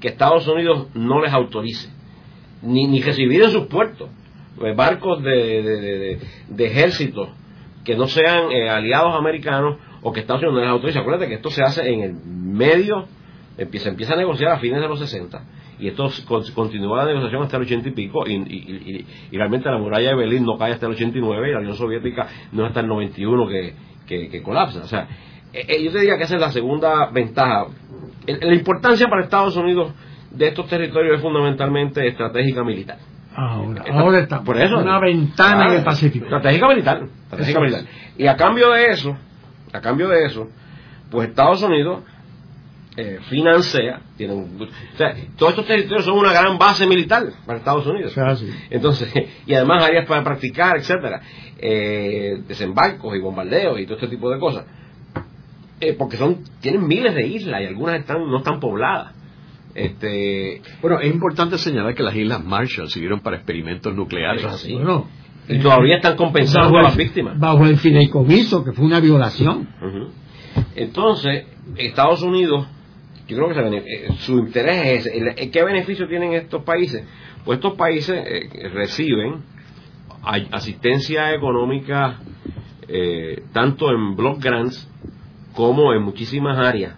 [0.00, 1.88] que Estados Unidos no les autorice,
[2.62, 4.08] ni, ni recibir en sus puertos.
[4.64, 7.28] Eh, barcos de, de, ejército
[7.84, 10.98] que no sean eh, aliados americanos o que Estados Unidos no les autorice.
[10.98, 13.06] Acuérdate que esto se hace en el medio,
[13.58, 15.42] empieza, empieza a negociar a fines de los 60
[15.78, 16.08] y esto
[16.54, 20.56] continúa la negociación hasta el 80 y pico y, realmente la muralla de Berlín no
[20.56, 23.74] cae hasta el 89 y la Unión Soviética no es hasta el 91 que,
[24.06, 24.82] que, colapsa.
[24.82, 25.08] O sea,
[25.52, 27.66] eh, yo te diría que esa es la segunda ventaja.
[28.26, 29.92] La importancia para Estados Unidos
[30.30, 32.98] de estos territorios es fundamentalmente estratégica militar.
[33.34, 34.42] Ahora, ahora está.
[34.42, 34.78] Por eso.
[34.78, 36.26] Una ventana en el Pacífico.
[36.26, 37.02] Estratégica militar.
[37.24, 37.84] Estratégica militar.
[38.16, 39.16] Y a cambio de eso,
[39.72, 40.48] a cambio de eso,
[41.10, 42.04] pues Estados Unidos
[42.96, 47.84] eh, financia, tienen, o sea, todos estos territorios son una gran base militar para Estados
[47.88, 48.16] Unidos.
[48.70, 49.12] Entonces,
[49.46, 51.20] y además áreas para practicar, etcétera,
[51.58, 54.66] eh, desembarcos y bombardeos y todo este tipo de cosas.
[55.80, 59.13] Eh, porque son, tienen miles de islas y algunas están, no están pobladas.
[59.74, 64.44] Este, bueno, es importante señalar que las Islas Marshall sirvieron para experimentos nucleares.
[64.44, 64.78] así.
[65.48, 67.38] y todavía están compensando a las víctimas.
[67.38, 69.68] Bajo el fideicomiso, que fue una violación.
[70.76, 72.66] Entonces, Estados Unidos,
[73.26, 75.50] yo creo que eh, su interés es ese.
[75.50, 77.04] ¿Qué beneficio tienen estos países?
[77.44, 79.42] Pues estos países eh, reciben
[80.52, 82.20] asistencia económica
[82.88, 84.88] eh, tanto en block grants
[85.54, 86.94] como en muchísimas áreas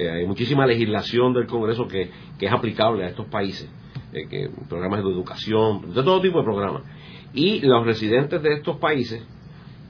[0.00, 2.10] eh, hay muchísima legislación del Congreso que,
[2.40, 3.70] es aplicable a estos países,
[4.14, 6.82] eh, que, programas de educación, de todo tipo de programas.
[7.34, 9.22] Y los residentes de estos países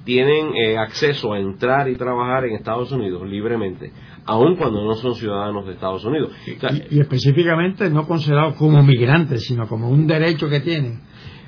[0.04, 3.92] tienen eh, acceso a entrar y trabajar en Estados Unidos libremente,
[4.24, 6.32] aun cuando no son ciudadanos de Estados Unidos.
[6.90, 11.02] y, específicamente no considerados como migrantes, sino como un derecho que tienen.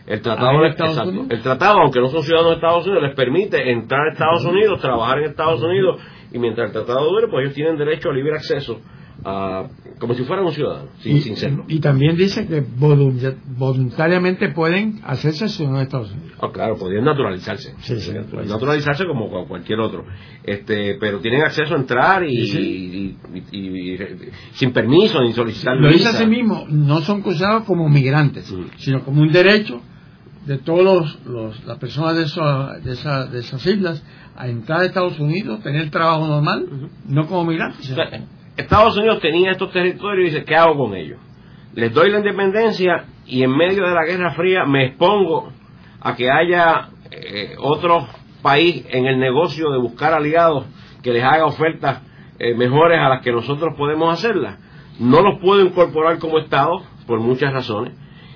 [0.07, 4.13] El tratado, el tratado, aunque no son ciudadanos de Estados Unidos, les permite entrar a
[4.13, 6.01] Estados Unidos, trabajar en Estados Unidos
[6.33, 8.81] y mientras el tratado dure, pues ellos tienen derecho a libre acceso
[9.25, 9.69] a,
[9.99, 11.65] como si fueran un ciudadano, sin, y, serlo.
[11.69, 16.33] Y también dice que voluntariamente pueden hacerse ciudadanos de Estados Unidos.
[16.41, 17.75] Ah, claro, podrían naturalizarse.
[18.47, 20.05] naturalizarse como cualquier otro.
[20.43, 23.17] Este, pero tienen acceso a entrar y,
[24.55, 29.23] sin permiso ni solicitar Lo dice así mismo, no son considerados como migrantes, sino como
[29.23, 29.81] un derecho
[30.47, 31.19] de todas
[31.67, 34.05] las personas de, de, de esas islas
[34.37, 36.67] a entrar a Estados Unidos, tener trabajo normal,
[37.07, 37.95] no como migrantes.
[38.57, 41.19] Estados Unidos tenía estos territorios y dice, ¿qué hago con ellos?
[41.75, 45.53] Les doy la independencia y en medio de la Guerra Fría me expongo
[46.01, 48.07] a que haya eh, otro
[48.43, 50.67] país en el negocio de buscar aliados
[51.03, 52.03] que les haga ofertas
[52.39, 54.59] eh, mejores a las que nosotros podemos hacerlas.
[54.99, 57.95] No los puedo incorporar como Estado por muchas razones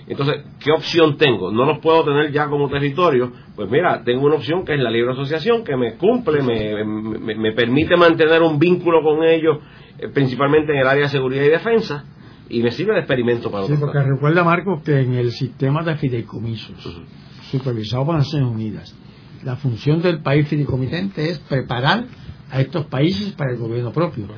[0.08, 1.50] entonces, ¿qué opción tengo?
[1.50, 3.32] No los puedo tener ya como territorio.
[3.56, 7.52] Pues mira, tengo una opción que es la libre asociación, que me cumple, me, me,
[7.52, 9.58] permite mantener un vínculo con ellos,
[9.98, 12.04] eh, principalmente en el área de seguridad y defensa,
[12.48, 15.96] y me sirve de experimento para Sí, porque recuerda, Marco, que en el sistema de
[15.96, 17.02] fideicomisos,
[17.50, 18.96] supervisado por las Naciones Unidas,
[19.42, 22.04] la función del país fideicomitente es preparar
[22.50, 24.28] a estos países para el gobierno propio.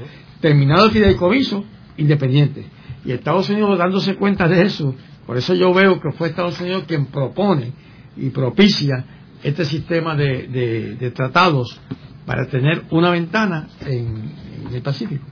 [0.41, 1.65] Terminado el fideicomiso,
[1.99, 2.67] independiente.
[3.05, 4.95] Y Estados Unidos dándose cuenta de eso,
[5.29, 7.71] por eso yo veo que fue Estados Unidos quien propone
[8.17, 9.05] y propicia
[9.43, 11.79] este sistema de, tratados
[12.25, 15.27] para tener una ventana en, el Pacífico.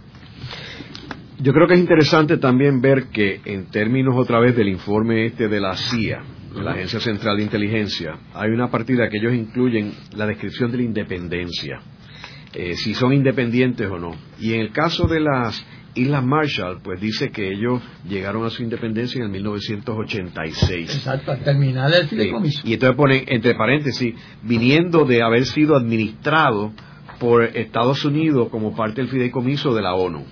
[1.39, 5.49] Yo creo que es interesante también ver que en términos otra vez del informe este
[5.49, 6.23] de la CIA,
[6.55, 10.77] de la Agencia Central de Inteligencia, hay una partida que ellos incluyen la descripción de
[10.77, 11.81] la independencia,
[12.53, 14.15] eh, si son independientes o no.
[14.39, 18.63] Y en el caso de las Islas Marshall, pues dice que ellos llegaron a su
[18.63, 20.95] independencia en el 1986.
[20.95, 22.61] Exacto, al terminar el fideicomiso.
[22.65, 26.73] Y entonces ponen, entre paréntesis, viniendo de haber sido administrado
[27.19, 30.25] por Estados Unidos como parte del fideicomiso de la ONU.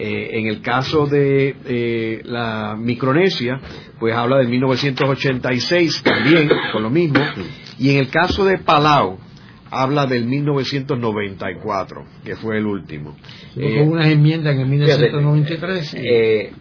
[0.00, 3.60] Eh, en el caso de eh, la Micronesia,
[3.98, 7.18] pues habla del 1986 también, con lo mismo.
[7.78, 9.18] Y en el caso de Palau,
[9.70, 13.16] habla del 1994, que fue el último.
[13.56, 15.94] Hubo eh, unas enmiendas en el 1993.
[15.98, 16.52] Eh,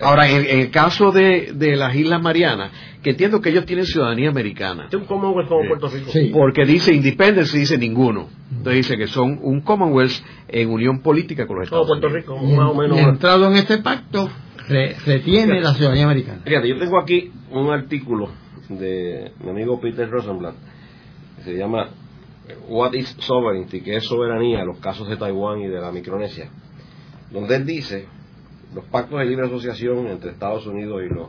[0.00, 4.28] ahora, en, el caso de, de, las Islas Marianas, que entiendo que ellos tienen ciudadanía
[4.30, 4.88] americana.
[4.92, 6.10] un Commonwealth como Puerto Rico.
[6.32, 8.28] Porque dice Independence y dice ninguno.
[8.50, 12.24] Entonces dice que son un Commonwealth en unión política con los Estados Puerto Unidos.
[12.24, 12.98] Rico, más o menos.
[12.98, 14.28] entrado en este pacto,
[15.06, 16.42] retiene la ciudadanía americana.
[16.44, 18.30] Fíjate, yo tengo aquí un artículo
[18.68, 20.54] de mi amigo Peter Rosenblatt,
[21.36, 21.88] que se llama
[22.68, 26.48] What is Sovereignty, que es soberanía, los casos de Taiwán y de la Micronesia,
[27.30, 28.06] donde él dice,
[28.74, 31.28] los pactos de libre asociación entre Estados Unidos y las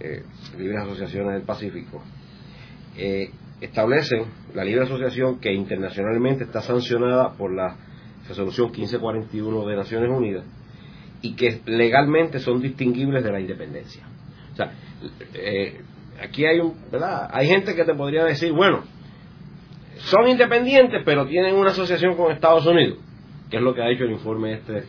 [0.00, 0.22] eh,
[0.58, 2.02] libres asociaciones del Pacífico,
[2.96, 3.30] eh,
[3.60, 7.76] establecen la libre asociación que internacionalmente está sancionada por la
[8.28, 10.44] resolución 1541 de Naciones Unidas
[11.22, 14.06] y que legalmente son distinguibles de la independencia.
[14.52, 14.72] O sea,
[15.32, 15.80] eh,
[16.22, 17.28] aquí hay un, ¿verdad?
[17.32, 18.84] Hay gente que te podría decir, bueno,
[19.98, 22.98] son independientes, pero tienen una asociación con Estados Unidos,
[23.50, 24.84] que es lo que ha hecho el informe este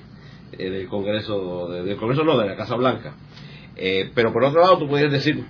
[0.57, 3.15] eh, del Congreso, del Congreso no, de la Casa Blanca.
[3.75, 5.43] Eh, pero por otro lado, tú puedes decir,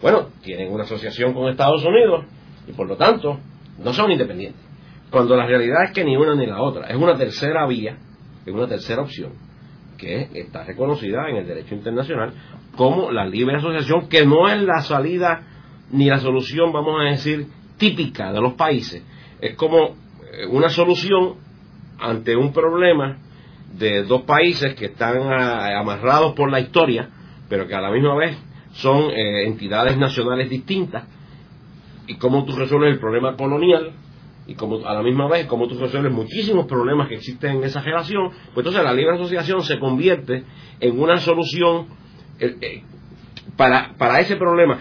[0.00, 2.24] bueno, tienen una asociación con Estados Unidos
[2.66, 3.38] y por lo tanto
[3.78, 4.62] no son independientes.
[5.10, 7.96] Cuando la realidad es que ni una ni la otra, es una tercera vía,
[8.44, 9.32] es una tercera opción
[9.96, 12.32] que está reconocida en el derecho internacional
[12.76, 15.42] como la libre asociación, que no es la salida
[15.90, 19.02] ni la solución, vamos a decir, típica de los países.
[19.40, 19.96] Es como
[20.32, 21.34] eh, una solución
[21.98, 23.18] ante un problema
[23.72, 27.10] de dos países que están ah, amarrados por la historia,
[27.48, 28.36] pero que a la misma vez
[28.72, 31.04] son eh, entidades nacionales distintas,
[32.06, 33.92] y cómo tú resuelves el problema colonial,
[34.46, 37.80] y como a la misma vez cómo tú resuelves muchísimos problemas que existen en esa
[37.80, 40.44] relación, pues entonces la libre asociación se convierte
[40.78, 41.86] en una solución
[42.38, 42.82] eh,
[43.56, 44.78] para, para ese problema.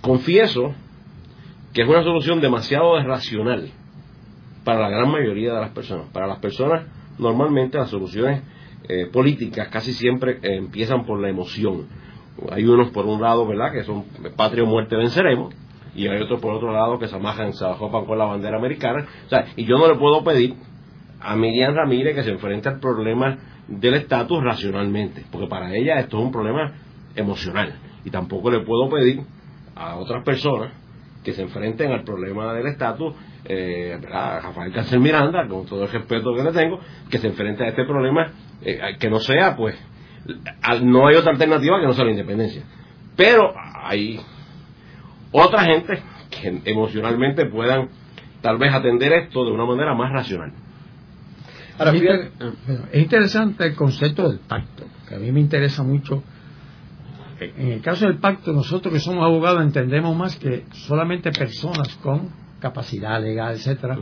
[0.00, 0.74] Confieso
[1.78, 3.70] que es una solución demasiado racional
[4.64, 6.08] para la gran mayoría de las personas.
[6.12, 6.84] Para las personas,
[7.20, 8.42] normalmente las soluciones
[8.88, 11.86] eh, políticas casi siempre eh, empiezan por la emoción.
[12.50, 15.54] Hay unos por un lado, ¿verdad?, que son patria o muerte venceremos,
[15.94, 19.06] y hay otros por otro lado que se amajan, se ajopan con la bandera americana.
[19.26, 20.56] O sea, y yo no le puedo pedir
[21.20, 23.38] a Miriam Ramírez que se enfrente al problema
[23.68, 26.72] del estatus racionalmente, porque para ella esto es un problema
[27.14, 27.72] emocional.
[28.04, 29.20] Y tampoco le puedo pedir
[29.76, 30.72] a otras personas
[31.28, 33.14] que se enfrenten al problema del estatus,
[33.44, 37.64] eh, a Rafael Cáncer Miranda, con todo el respeto que le tengo, que se enfrente
[37.64, 39.76] a este problema, eh, que no sea, pues,
[40.82, 42.62] no hay otra alternativa que no sea la independencia.
[43.14, 44.18] Pero hay
[45.30, 47.90] otra gente que emocionalmente puedan
[48.40, 50.52] tal vez atender esto de una manera más racional.
[51.78, 51.92] Ahora,
[52.90, 56.22] es interesante el concepto del pacto, que a mí me interesa mucho
[57.40, 62.30] en el caso del pacto, nosotros que somos abogados entendemos más que solamente personas con
[62.60, 63.98] capacidad legal, etcétera,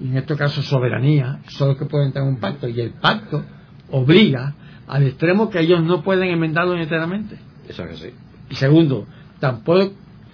[0.00, 3.44] y en este caso soberanía, son los que pueden tener un pacto, y el pacto
[3.90, 4.54] obliga
[4.88, 7.38] al extremo que ellos no pueden enmendarlo enteramente.
[7.68, 8.10] Eso que sí.
[8.50, 9.06] Y segundo,
[9.38, 9.92] tampoco,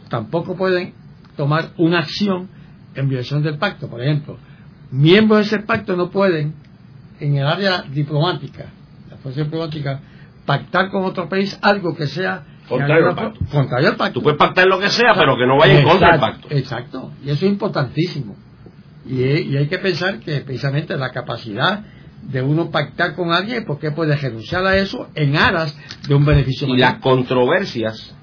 [0.08, 0.94] tampoco pueden
[1.37, 2.48] tomar una acción
[2.94, 3.88] en violación del pacto.
[3.88, 4.38] Por ejemplo,
[4.90, 6.54] miembros de ese pacto no pueden,
[7.20, 8.72] en el área diplomática,
[9.11, 10.00] la fuerza diplomática,
[10.48, 13.40] pactar con otro país algo que sea contrario al, pacto.
[13.52, 14.14] contrario al pacto.
[14.14, 16.48] Tú puedes pactar lo que sea, pero que no vaya en contra del pacto.
[16.50, 18.34] Exacto, y eso es importantísimo.
[19.06, 21.84] Y, hay que pensar que precisamente la capacidad
[22.22, 26.66] de uno pactar con alguien, porque puede renunciar a eso en aras de un beneficio.
[26.66, 28.16] Y las controversias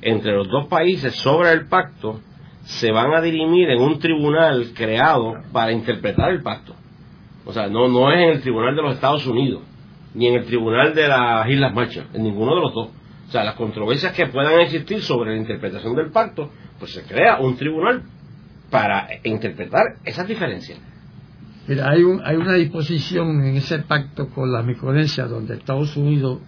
[0.00, 2.20] entre los dos países sobre el pacto
[2.66, 6.74] se van a dirimir en un tribunal creado para interpretar el pacto.
[7.44, 9.62] O sea, no, no es en el tribunal de los Estados Unidos
[10.18, 12.88] ni en el tribunal de las Islas Marshall, en ninguno de los dos.
[13.28, 17.38] O sea, las controversias que puedan existir sobre la interpretación del pacto, pues se crea
[17.38, 18.02] un tribunal
[18.68, 20.80] para interpretar esas diferencias.
[21.68, 26.40] Mira, hay, un, hay una disposición en ese pacto con la Micronesia donde Estados Unidos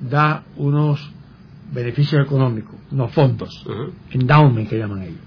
[0.00, 1.12] da unos
[1.72, 3.66] beneficios económicos, unos fondos,
[4.12, 5.20] endowment que llaman ellos.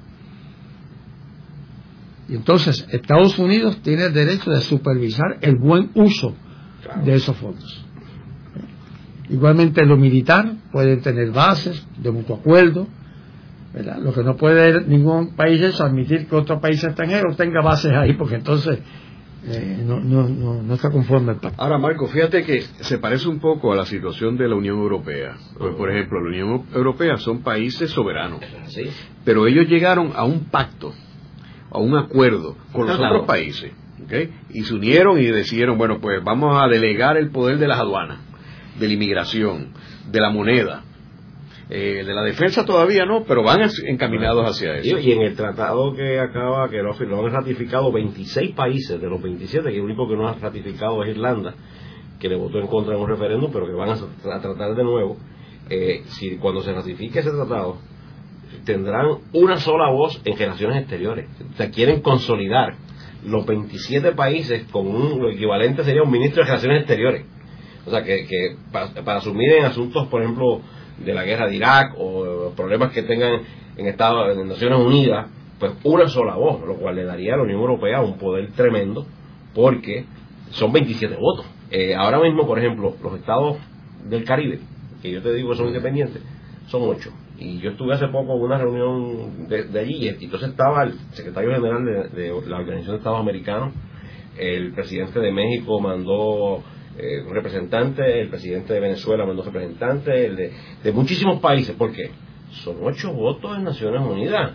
[2.30, 6.34] Y entonces Estados Unidos tiene el derecho de supervisar el buen uso
[7.04, 7.86] de esos fondos.
[9.30, 12.88] Igualmente lo militar, pueden tener bases de mutuo acuerdo.
[13.74, 13.98] ¿verdad?
[13.98, 18.14] Lo que no puede ningún país es admitir que otro país extranjero tenga bases ahí,
[18.14, 18.80] porque entonces
[19.48, 21.62] eh, no, no, no, no, está conforme el pacto.
[21.62, 25.36] Ahora, Marco, fíjate que se parece un poco a la situación de la Unión Europea.
[25.58, 28.84] Pues, por ejemplo, la Unión Europea son países soberanos, ¿Sí?
[29.24, 30.94] pero ellos llegaron a un pacto,
[31.70, 33.72] a un acuerdo con los otros países,
[34.54, 38.20] y se unieron y decidieron, bueno, pues vamos a delegar el poder de las aduanas,
[38.80, 39.74] de la inmigración,
[40.12, 40.84] de la moneda.
[41.68, 45.00] Eh, de la defensa todavía no, pero van encaminados hacia eso.
[45.00, 49.20] y en el tratado que acaba, que lo, lo han ratificado 26 países de los
[49.20, 51.56] 27, que el único que no ha ratificado es Irlanda,
[52.20, 54.84] que le votó en contra en un referéndum, pero que van a, a tratar de
[54.84, 55.18] nuevo.
[55.68, 57.78] Eh, si cuando se ratifique ese tratado,
[58.64, 61.28] tendrán una sola voz en relaciones exteriores.
[61.52, 62.76] O sea, quieren consolidar
[63.26, 67.26] los 27 países con un, lo equivalente sería un ministro de relaciones exteriores.
[67.86, 70.62] O sea, que, que para, para asumir en asuntos, por ejemplo,
[70.98, 73.42] de la guerra de Irak o problemas que tengan
[73.78, 75.28] en Estados en Naciones Unidas,
[75.60, 79.06] pues una sola voz, lo cual le daría a la Unión Europea un poder tremendo,
[79.54, 80.06] porque
[80.52, 81.46] son 27 votos.
[81.72, 83.58] Eh, ahora mismo, por ejemplo, los estados
[84.08, 84.60] del Caribe,
[85.02, 86.22] que yo te digo que son independientes,
[86.68, 87.12] son ocho.
[87.38, 91.52] Y yo estuve hace poco en una reunión de, allí, y entonces estaba el secretario
[91.52, 91.84] general
[92.14, 93.74] de, la Organización de Estados Americanos,
[94.38, 96.64] el presidente de México mandó
[96.98, 102.12] eh, representante, el presidente de Venezuela mandó un representante, el de, muchísimos países, porque
[102.64, 104.54] son ocho votos en Naciones Unidas.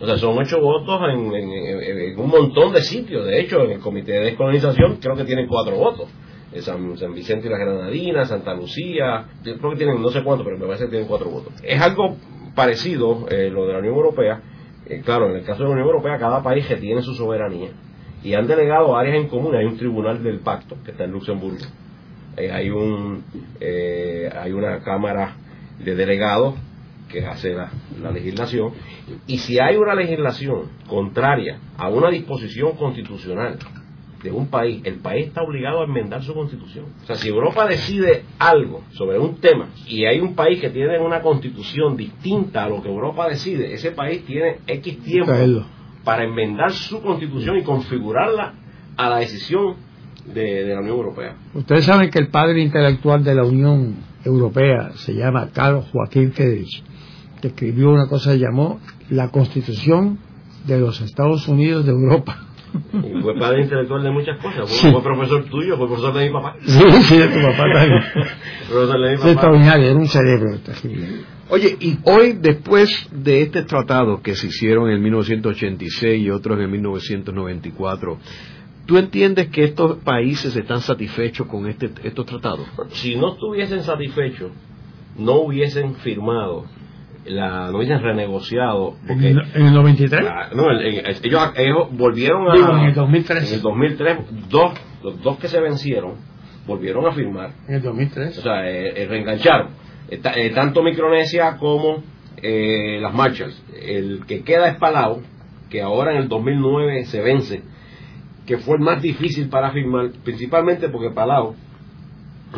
[0.00, 3.24] O sea, son ocho votos en un montón de sitios.
[3.24, 6.08] De hecho, en el Comité de Descolonización creo que tienen cuatro votos.
[6.52, 10.58] Eh, San, Vicente y las Granadinas, Santa Lucía, creo que tienen no sé cuántos, pero
[10.58, 11.54] me parece que tienen cuatro votos.
[11.62, 12.16] Es algo
[12.54, 14.42] parecido eh, lo de la Unión Europea.
[14.86, 17.70] Eh, claro, en el caso de la Unión Europea, cada país que tiene su soberanía
[18.22, 19.54] y han delegado áreas en común.
[19.54, 21.64] Hay un tribunal del pacto que está en Luxemburgo.
[22.36, 23.24] Hay un
[23.60, 25.36] hay una cámara
[25.78, 26.54] de delegados
[27.10, 28.72] que hace la legislación
[29.26, 33.58] y si hay una legislación contraria a una disposición constitucional
[34.22, 36.86] de un país, el país está obligado a enmendar su constitución.
[37.02, 40.98] O sea, si Europa decide algo sobre un tema y hay un país que tiene
[40.98, 45.32] una constitución distinta a lo que Europa decide, ese país tiene X tiempo
[46.04, 48.54] para enmendar su constitución y configurarla
[48.96, 49.76] a la decisión
[50.32, 51.36] de, de la Unión Europea.
[51.54, 56.84] Ustedes saben que el padre intelectual de la Unión Europea se llama Carl Joaquín Friedrich,
[57.40, 60.18] que escribió una cosa que llamó la Constitución
[60.66, 62.51] de los Estados Unidos de Europa.
[62.92, 64.60] Y fue padre intelectual de muchas cosas.
[64.68, 64.90] Fue, Sí.
[64.92, 66.56] fue profesor tuyo, fue profesor de mi papá.
[66.64, 68.02] Sí, sí, de tu papá también.
[68.68, 69.32] profesor de mi Es papá.
[69.32, 70.58] extraordinario, era un cerebro.
[71.50, 76.70] Oye, y hoy, después de este tratado que se hicieron en 1986 y otros en
[76.70, 78.18] 1994,
[78.86, 82.66] ¿tú entiendes que estos países están satisfechos con este, estos tratados?
[82.92, 84.50] Si no estuviesen satisfechos,
[85.18, 86.64] no hubiesen firmado,
[87.24, 88.94] la, no hubiesen renegociado.
[89.06, 92.54] Porque, En, en el 93, Ah, no, el- el- ellos, ellos volvieron a.
[92.54, 93.48] digo, en el 2003.
[93.48, 94.18] en el 2003,
[94.48, 96.14] dos, los dos que se vencieron
[96.66, 97.50] volvieron a firmar.
[97.68, 98.34] En el O 2003.
[98.36, 99.68] sea, eh, eh, reengancharon.
[100.08, 102.02] Eh, ta- eh, tanto Micronesia como
[102.44, 103.62] eh, las Marshalls.
[103.80, 105.22] El que queda es Palau,
[105.70, 107.62] que ahora en el 2009 se vence,
[108.46, 111.54] que fue el más difícil para firmar, principalmente porque Palau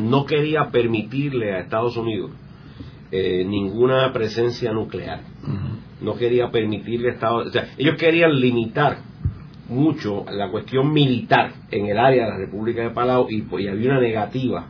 [0.01, 2.31] no quería permitirle a Estados Unidos
[3.11, 5.21] eh, ninguna presencia nuclear.
[6.01, 8.99] No quería permitirle a Estados o sea, ellos querían limitar
[9.69, 13.91] mucho la cuestión militar en el área de la República de Palau y, y había
[13.91, 14.67] una negativa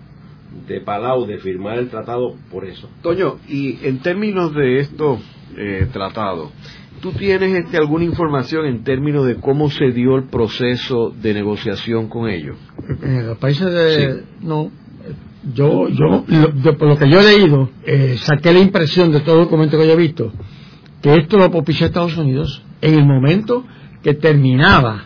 [0.68, 2.88] de Palau de firmar el tratado por eso.
[3.02, 5.20] Toño, y en términos de estos
[5.56, 6.50] eh, tratados,
[7.00, 12.08] ¿tú tienes este, alguna información en términos de cómo se dio el proceso de negociación
[12.08, 12.56] con ellos?
[13.02, 14.24] En los países de...
[14.40, 14.70] No,
[15.52, 19.20] yo, yo lo- de- por lo que yo he leído, eh, saqué la impresión de
[19.20, 20.32] todo documento que yo he visto,
[21.02, 23.64] que esto lo propició Estados Unidos en el momento
[24.02, 25.04] que terminaba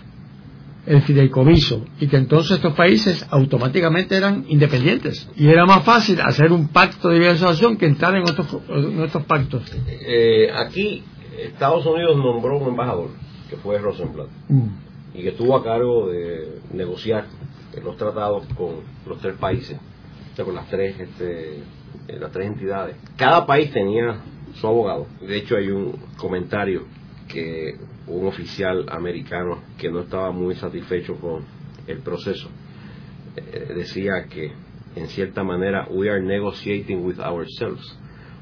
[0.87, 6.51] el fideicomiso y que entonces estos países automáticamente eran independientes y era más fácil hacer
[6.51, 9.63] un pacto de asociación que entrar en otros, en otros pactos.
[9.87, 11.03] Eh, aquí
[11.37, 13.11] Estados Unidos nombró un embajador,
[13.51, 14.69] que fue Rosenblatt, Mm.
[15.15, 17.27] y que estuvo a cargo de negociar
[17.85, 18.77] los tratados con
[19.07, 19.77] los tres países,
[20.45, 22.97] con las tres, este, eh, las tres entidades.
[23.17, 24.21] Cada país tenía
[24.55, 25.07] su abogado.
[25.21, 26.87] De hecho, hay un comentario
[27.29, 27.77] que
[28.07, 31.45] un oficial americano que no estaba muy satisfecho con
[31.87, 32.49] el proceso
[33.37, 34.53] eh, decía que
[34.97, 37.97] en cierta manera we are negotiating with ourselves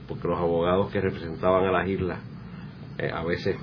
[0.08, 2.18] porque los abogados que representaban a las islas
[2.98, 3.56] eh, a veces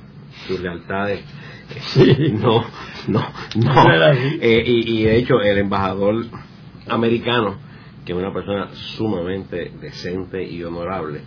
[0.48, 1.24] sus lealtades
[1.98, 2.66] eh, no
[3.08, 3.26] no
[3.56, 3.92] no.
[4.42, 6.26] Eh, y, y de hecho el embajador
[6.88, 7.56] americano
[8.06, 11.22] que una persona sumamente decente y honorable,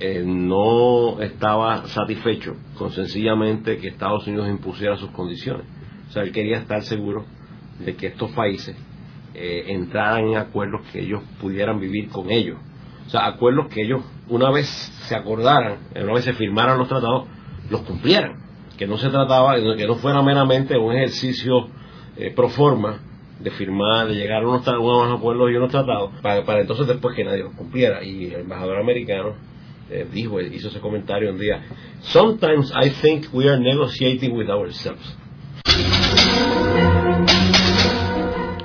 [0.00, 5.66] eh, no estaba satisfecho con sencillamente que Estados Unidos impusiera sus condiciones.
[6.08, 7.24] O sea, él quería estar seguro
[7.78, 8.76] de que estos países
[9.34, 12.58] eh, entraran en acuerdos que ellos pudieran vivir con ellos.
[13.06, 17.28] O sea, acuerdos que ellos, una vez se acordaran, una vez se firmaran los tratados,
[17.70, 18.40] los cumplieran.
[18.78, 21.68] Que no se trataba, que no fuera meramente un ejercicio
[22.16, 23.00] eh, pro forma
[23.42, 27.14] de firmar, de llegar a unos, unos acuerdos y unos tratados, para, para, entonces después
[27.16, 28.02] que nadie los cumpliera.
[28.04, 29.34] Y el embajador americano
[29.90, 31.62] eh, dijo, hizo ese comentario un día,
[32.00, 35.16] Sometimes I think we are negotiating with ourselves.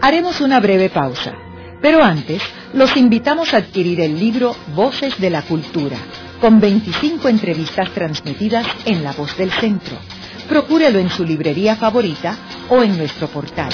[0.02, 1.34] Haremos una breve pausa,
[1.82, 2.42] pero antes
[2.74, 5.98] los invitamos a adquirir el libro Voces de la Cultura,
[6.40, 9.98] con 25 entrevistas transmitidas en La Voz del Centro.
[10.48, 12.38] Procúrelo en su librería favorita
[12.70, 13.72] o en nuestro portal.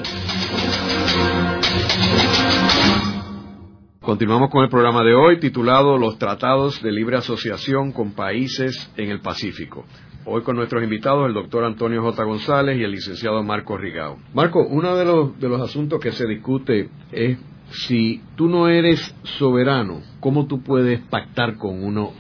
[4.01, 9.13] Continuamos con el programa de hoy titulado Los Tratados de Libre Asociación con Países en
[9.13, 9.85] el Pacífico.
[10.25, 12.23] Hoy con nuestros invitados el doctor Antonio J.
[12.23, 14.19] González y el licenciado Marco Rigao.
[14.33, 17.39] Marco, uno de los, de los asuntos que se discute es
[17.71, 22.13] si tú no eres soberano, ¿cómo tú puedes pactar con uno,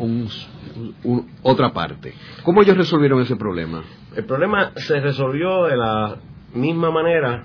[1.42, 2.14] otra parte?
[2.42, 3.84] ¿Cómo ellos resolvieron ese problema?
[4.16, 6.16] El problema se resolvió de la
[6.54, 7.44] misma manera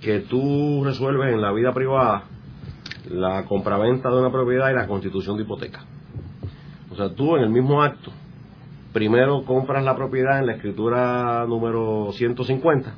[0.00, 2.24] que tú resuelves en la vida privada
[3.10, 5.84] la compraventa de una propiedad y la constitución de hipoteca.
[6.90, 8.12] O sea, tú en el mismo acto,
[8.98, 12.94] primero compras la propiedad en la escritura número 150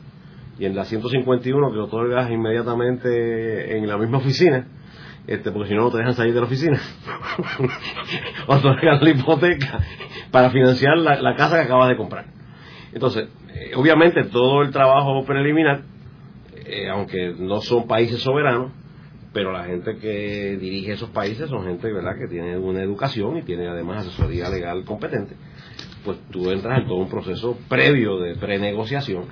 [0.59, 4.67] y en la 151 que otorgas inmediatamente en la misma oficina,
[5.27, 6.81] este, porque si no, no te dejan salir de la oficina,
[8.47, 9.81] otorgas la hipoteca
[10.31, 12.25] para financiar la, casa que acabas de comprar.
[12.95, 15.83] Entonces, eh, obviamente todo el trabajo preliminar,
[16.65, 18.73] eh, aunque no son países soberanos,
[19.35, 23.69] pero la gente que dirige esos países son gente que tiene una educación y tiene
[23.69, 25.37] además asesoría legal competente
[26.05, 29.25] pues tú entras en todo un proceso previo de prenegociación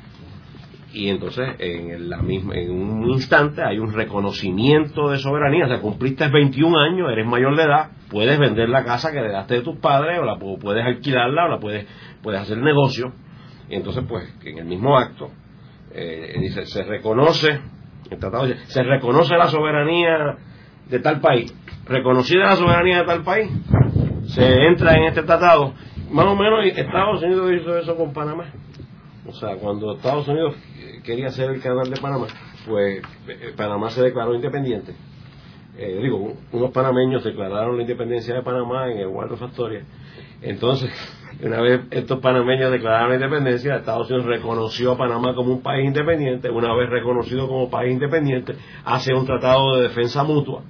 [0.93, 5.81] y entonces en la misma en un instante hay un reconocimiento de soberanía o sea
[5.81, 9.77] cumpliste 21 años eres mayor de edad puedes vender la casa que heredaste de tus
[9.79, 11.87] padres o la puedes alquilarla o la puedes
[12.23, 13.12] puedes hacer negocio
[13.69, 15.31] y entonces pues en el mismo acto
[15.93, 17.61] eh, dice se reconoce
[18.66, 20.39] se reconoce la soberanía
[20.89, 21.55] de tal país.
[21.87, 23.51] Reconocida la soberanía de tal país,
[24.27, 25.75] se entra en este tratado.
[26.11, 28.46] Más o menos Estados Unidos hizo eso con Panamá.
[29.26, 30.54] O sea, cuando Estados Unidos
[31.04, 32.26] quería ser el canal de Panamá,
[32.66, 34.94] pues eh, Panamá se declaró independiente.
[35.76, 39.84] Eh, digo, unos panameños declararon la independencia de Panamá en el Waldo Factoria.
[40.40, 40.90] Entonces,
[41.42, 45.86] una vez estos panameños declararon la independencia, Estados Unidos reconoció a Panamá como un país
[45.86, 48.54] independiente, una vez reconocido como país independiente,
[48.84, 50.62] hace un tratado de defensa mutua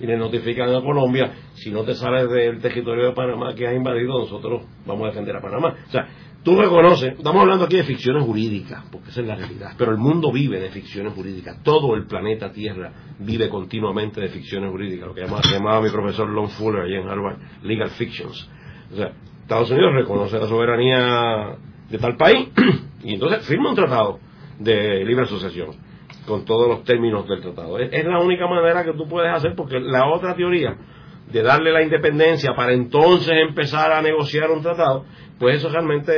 [0.00, 3.74] y le notifican a Colombia, si no te sales del territorio de Panamá que has
[3.74, 5.74] invadido, nosotros vamos a defender a Panamá.
[5.86, 6.08] O sea,
[6.42, 9.98] tú reconoces, estamos hablando aquí de ficciones jurídicas, porque esa es la realidad, pero el
[9.98, 15.14] mundo vive de ficciones jurídicas, todo el planeta Tierra vive continuamente de ficciones jurídicas, lo
[15.14, 18.48] que llamaba, mi profesor Lon Fuller allí en Harvard, Legal Fictions.
[18.92, 21.56] O sea, Estados Unidos reconoce la soberanía
[21.90, 22.48] de tal país
[23.02, 24.20] y entonces firma un tratado
[24.58, 25.87] de libre asociación
[26.28, 27.78] con todos los términos del tratado.
[27.78, 30.76] Es, la única manera que tú puedes hacer porque la otra teoría
[31.32, 35.04] de darle la independencia para entonces empezar a negociar un tratado,
[35.38, 36.12] pues eso realmente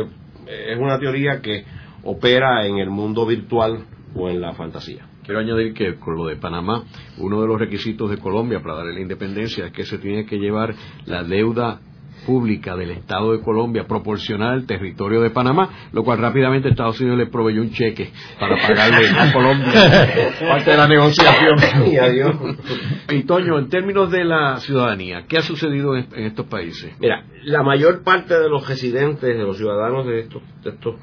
[0.00, 0.06] eh,
[0.46, 1.64] es una teoría que
[2.04, 3.84] opera en el mundo virtual
[4.14, 5.06] o en la fantasía.
[5.24, 6.82] Quiero añadir que con lo de Panamá,
[7.18, 10.36] uno de los requisitos de Colombia para darle la independencia es que se tiene que
[10.36, 10.74] llevar
[11.06, 11.80] la deuda
[12.26, 17.18] pública del Estado de Colombia proporcional al territorio de Panamá, lo cual rápidamente Estados Unidos
[17.18, 19.72] le proveyó un cheque para pagarle a Colombia
[20.40, 21.56] parte de la negociación.
[23.10, 26.92] y Toño, en términos de la ciudadanía, ¿qué ha sucedido en, estos países?
[27.00, 30.96] Mira, la mayor parte de los residentes, de los ciudadanos de estos, de estos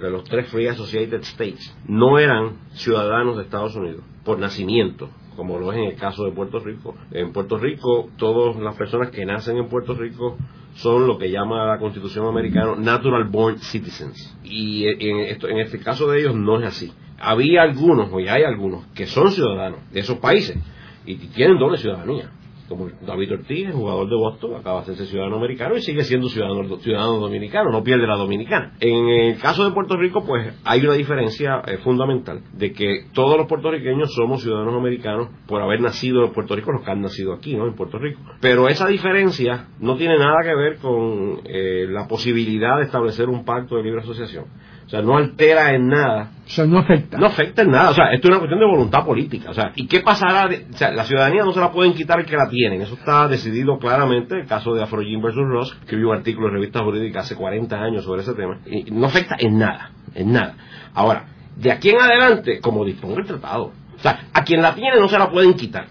[0.00, 5.56] de los tres Free Associated States, no eran ciudadanos de Estados Unidos por nacimiento como
[5.56, 6.96] lo es en el caso de Puerto Rico.
[7.12, 10.36] En Puerto Rico, todas las personas que nacen en Puerto Rico
[10.74, 14.36] son lo que llama la Constitución americana Natural Born Citizens.
[14.42, 16.92] Y en, esto, en este caso de ellos no es así.
[17.20, 20.58] había algunos, o ya hay algunos, que son ciudadanos de esos países
[21.06, 22.32] y tienen doble ciudadanía
[22.68, 26.76] como David Ortiz, jugador de Boston, acaba de ser ciudadano americano y sigue siendo ciudadano,
[26.78, 28.74] ciudadano dominicano, no pierde la dominicana.
[28.80, 33.36] En el caso de Puerto Rico, pues hay una diferencia eh, fundamental de que todos
[33.36, 37.32] los puertorriqueños somos ciudadanos americanos por haber nacido en Puerto Rico, los que han nacido
[37.32, 37.66] aquí, ¿no?
[37.66, 38.20] En Puerto Rico.
[38.40, 43.44] Pero esa diferencia no tiene nada que ver con eh, la posibilidad de establecer un
[43.44, 44.46] pacto de libre asociación.
[44.88, 46.30] O sea, no altera en nada.
[46.46, 47.18] O sea, no afecta.
[47.18, 47.90] No afecta en nada.
[47.90, 49.50] O sea, esto es una cuestión de voluntad política.
[49.50, 50.48] O sea, ¿y qué pasará?
[50.48, 52.80] o sea, la ciudadanía no se la pueden quitar el que la tienen.
[52.80, 54.40] Eso está decidido claramente.
[54.40, 57.76] El caso de Afrogin versus Ross, que vi un artículo en revista jurídica hace 40
[57.76, 58.60] años sobre ese tema.
[58.64, 59.90] Y no afecta en nada.
[60.14, 60.54] En nada.
[60.94, 63.72] Ahora, de aquí en adelante, como disponga el tratado.
[63.94, 65.88] O sea, a quien la tiene no se la pueden quitar.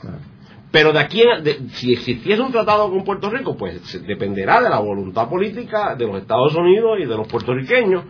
[0.71, 4.79] Pero de aquí, de, si existiese un tratado con Puerto Rico, pues dependerá de la
[4.79, 8.03] voluntad política de los Estados Unidos y de los puertorriqueños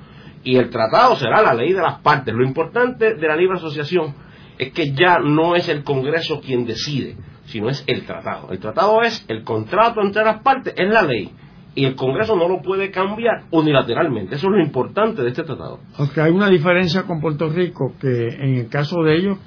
[0.43, 2.33] y el tratado será la ley de las partes.
[2.33, 4.13] Lo importante de la libre asociación
[4.57, 7.15] es que ya no es el Congreso quien decide,
[7.45, 8.51] sino es el tratado.
[8.51, 11.31] El tratado es el contrato entre las partes, es la ley.
[11.75, 14.35] Y el Congreso no lo puede cambiar unilateralmente.
[14.35, 15.79] Eso es lo importante de este tratado.
[15.97, 19.38] Aunque hay una diferencia con Puerto Rico, que en el caso de ellos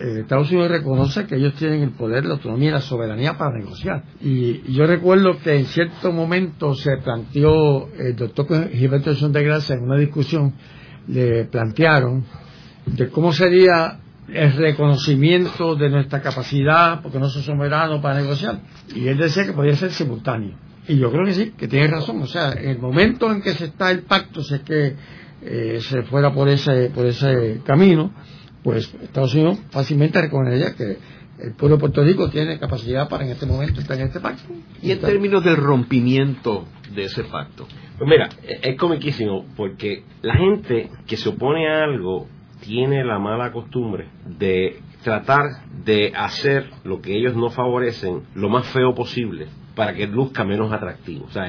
[0.00, 3.58] eh, Estados Unidos reconoce que ellos tienen el poder, la autonomía y la soberanía para
[3.58, 4.04] negociar.
[4.20, 9.82] Y, yo recuerdo que en cierto momento se planteó, el doctor Gilberto de Gracia en
[9.82, 10.54] una discusión,
[11.06, 12.24] le plantearon
[12.86, 18.60] de cómo sería el reconocimiento de nuestra capacidad, porque no somos soberanos para negociar.
[18.94, 20.56] Y él decía que podía ser simultáneo.
[20.88, 22.22] Y yo creo que sí, que tiene razón.
[22.22, 24.96] O sea, en el momento en que se está el pacto, si es que
[25.42, 28.12] eh, se fuera por ese, por ese camino,
[28.62, 30.98] pues Estados Unidos fácilmente reconocería que
[31.38, 34.52] el pueblo de Puerto Rico tiene capacidad para en este momento estar en este pacto.
[34.82, 37.66] ¿Y en términos del rompimiento de ese pacto?
[37.98, 42.28] Pues mira, es comiquísimo porque la gente que se opone a algo
[42.60, 45.46] tiene la mala costumbre de tratar
[45.84, 50.72] de hacer lo que ellos no favorecen lo más feo posible para que luzca menos
[50.72, 51.24] atractivo.
[51.24, 51.46] O sea,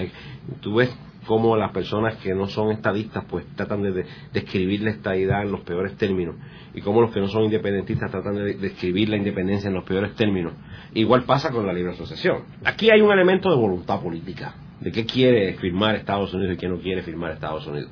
[0.61, 5.43] tú ves cómo las personas que no son estadistas pues tratan de describir la estadidad
[5.43, 6.35] en los peores términos
[6.73, 10.15] y cómo los que no son independentistas tratan de describir la independencia en los peores
[10.15, 10.53] términos.
[10.93, 12.43] Igual pasa con la libre asociación.
[12.63, 16.67] Aquí hay un elemento de voluntad política, de qué quiere firmar Estados Unidos y qué
[16.67, 17.91] no quiere firmar Estados Unidos.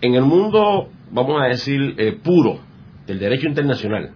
[0.00, 2.58] En el mundo, vamos a decir, eh, puro
[3.06, 4.12] del derecho internacional,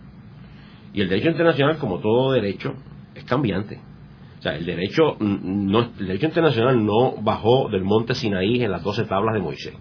[0.97, 2.75] y el derecho internacional, como todo derecho,
[3.15, 3.79] es cambiante.
[4.47, 9.03] Sea, el derecho, no, el derecho internacional no bajó del monte Sinaí en las doce
[9.03, 9.75] tablas de Moisés.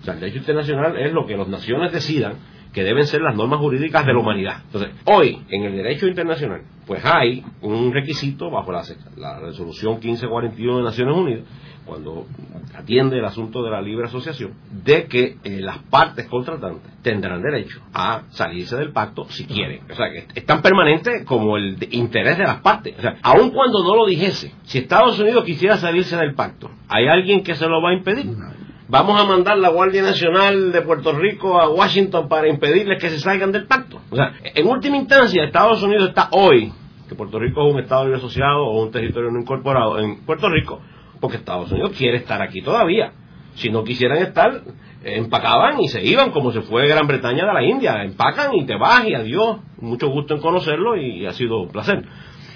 [0.00, 2.32] O sea, el derecho internacional es lo que las naciones decidan
[2.78, 4.62] que deben ser las normas jurídicas de la humanidad.
[4.66, 8.84] Entonces, hoy, en el derecho internacional, pues hay un requisito bajo la,
[9.16, 11.44] la resolución 1541 de Naciones Unidas,
[11.84, 12.26] cuando
[12.76, 17.80] atiende el asunto de la libre asociación, de que eh, las partes contratantes tendrán derecho
[17.92, 19.80] a salirse del pacto si quieren.
[19.90, 22.94] O sea, que es tan permanente como el interés de las partes.
[22.96, 27.08] O sea, aun cuando no lo dijese, si Estados Unidos quisiera salirse del pacto, ¿hay
[27.08, 28.26] alguien que se lo va a impedir?
[28.88, 33.20] Vamos a mandar la Guardia Nacional de Puerto Rico a Washington para impedirles que se
[33.20, 34.00] salgan del pacto.
[34.10, 36.72] O sea, en última instancia, Estados Unidos está hoy,
[37.08, 40.48] que Puerto Rico es un Estado libre asociado o un territorio no incorporado en Puerto
[40.48, 40.80] Rico,
[41.20, 43.12] porque Estados Unidos quiere estar aquí todavía.
[43.54, 44.62] Si no quisieran estar,
[45.02, 48.04] empacaban y se iban como se fue Gran Bretaña de la India.
[48.04, 49.58] Empacan y te vas y adiós.
[49.80, 52.04] Mucho gusto en conocerlo y ha sido un placer.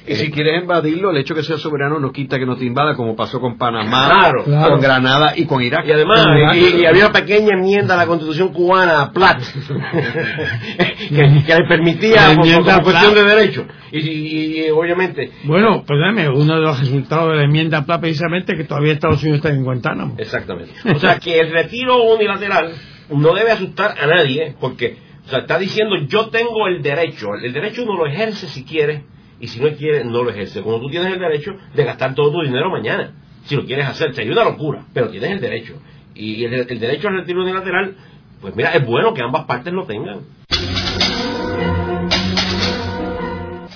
[0.07, 2.65] Y si quieres invadirlo, el hecho de que sea soberano no quita que no te
[2.65, 5.87] invada, como pasó con Panamá, con Granada y con Irak.
[5.87, 9.43] Y además, y, había una pequeña enmienda a la constitución cubana, Platt,
[11.09, 12.35] que, le permitía,
[12.65, 13.67] la cuestión de derecho.
[13.93, 15.31] Y, obviamente.
[15.45, 19.39] Bueno, perdóname, uno de los resultados de la enmienda Platt precisamente que todavía Estados Unidos
[19.39, 20.15] está en Guantánamo.
[20.19, 20.73] Exactamente.
[20.93, 22.73] O sea, que el retiro unilateral
[23.11, 27.29] no debe asustar a nadie, porque o sea, está diciendo yo tengo el derecho.
[27.41, 29.05] El derecho uno lo ejerce si quiere
[29.43, 30.63] y si no quiere, no lo ejerce.
[30.63, 33.13] Como tú tienes el derecho de gastar todo tu dinero mañana,
[33.45, 35.75] si lo quieres hacer, sería una locura, pero tienes el derecho.
[36.15, 37.97] Y el, el derecho al retiro unilateral,
[38.41, 40.21] pues mira, es bueno que ambas partes lo tengan.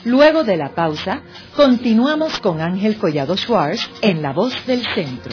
[0.04, 1.22] Luego de la pausa,
[1.56, 5.32] continuamos con Ángel Collado Schwartz en La Voz del Centro.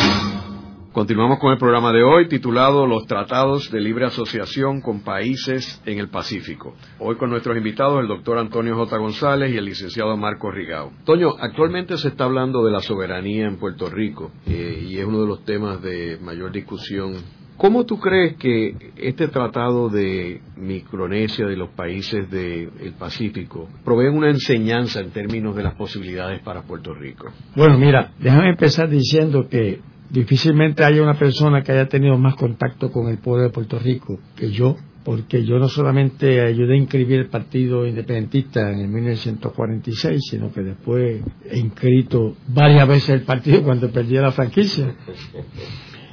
[0.91, 5.99] Continuamos con el programa de hoy titulado Los Tratados de Libre Asociación con Países en
[5.99, 6.75] el Pacífico.
[6.99, 8.97] Hoy con nuestros invitados el doctor Antonio J.
[8.97, 10.91] González y el licenciado Marco Rigao.
[11.05, 15.21] Toño, actualmente se está hablando de la soberanía en Puerto Rico eh, y es uno
[15.21, 17.13] de los temas de mayor discusión.
[17.55, 24.29] ¿Cómo tú crees que este tratado de Micronesia, de los países del Pacífico, provee una
[24.29, 27.27] enseñanza en términos de las posibilidades para Puerto Rico?
[27.55, 29.79] Bueno, mira, déjame empezar diciendo que
[30.11, 34.19] difícilmente haya una persona que haya tenido más contacto con el pueblo de Puerto Rico
[34.35, 40.21] que yo, porque yo no solamente ayudé a inscribir el Partido Independentista en el 1946,
[40.29, 44.95] sino que después he inscrito varias veces el partido cuando perdí la franquicia.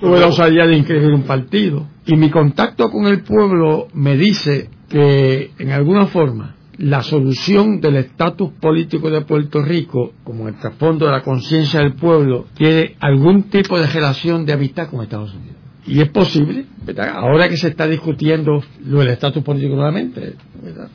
[0.01, 1.89] Tuve la osadía de inscribir un partido.
[2.07, 7.97] Y mi contacto con el pueblo me dice que, en alguna forma, la solución del
[7.97, 13.45] estatus político de Puerto Rico, como el trasfondo de la conciencia del pueblo, tiene algún
[13.45, 15.57] tipo de relación de amistad con Estados Unidos.
[15.87, 17.15] Y es posible, ¿verdad?
[17.17, 20.35] ahora que se está discutiendo lo del estatus político nuevamente,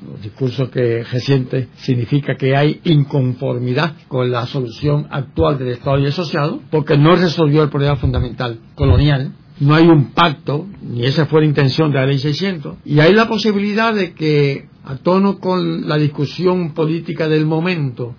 [0.08, 6.06] los discursos que recientes significa que hay inconformidad con la solución actual del Estado y
[6.06, 11.42] asociado, porque no resolvió el problema fundamental colonial, no hay un pacto, ni esa fue
[11.42, 15.88] la intención de la ley 600, y hay la posibilidad de que a tono con
[15.88, 18.16] la discusión política del momento,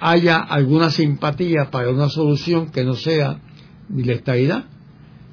[0.00, 3.40] haya alguna simpatía para una solución que no sea
[3.88, 4.64] ni la estabilidad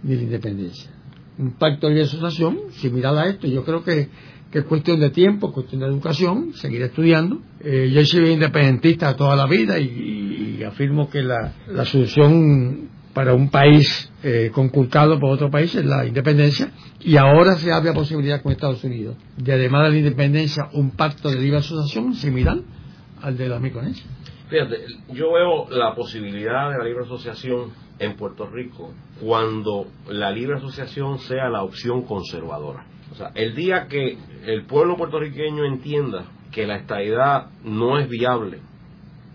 [0.03, 0.91] ni la independencia.
[1.37, 4.09] Un pacto de asociación similar a esto, yo creo que,
[4.51, 7.41] es cuestión de tiempo, cuestión de educación, seguir estudiando.
[7.59, 13.33] Eh, yo he sido independentista toda la vida y, afirmo que la, la solución para
[13.33, 17.95] un país eh, conculcado por otro país es la independencia y ahora se abre la
[17.95, 22.57] posibilidad con Estados Unidos de además de la independencia un pacto de libre asociación similar
[23.21, 24.05] al de la Micronesia.
[24.49, 30.57] Fíjate, yo veo la posibilidad de la libre asociación en Puerto Rico cuando la libre
[30.57, 32.85] asociación sea la opción conservadora.
[33.13, 38.59] O sea, el día que el pueblo puertorriqueño entienda que la estabilidad no es viable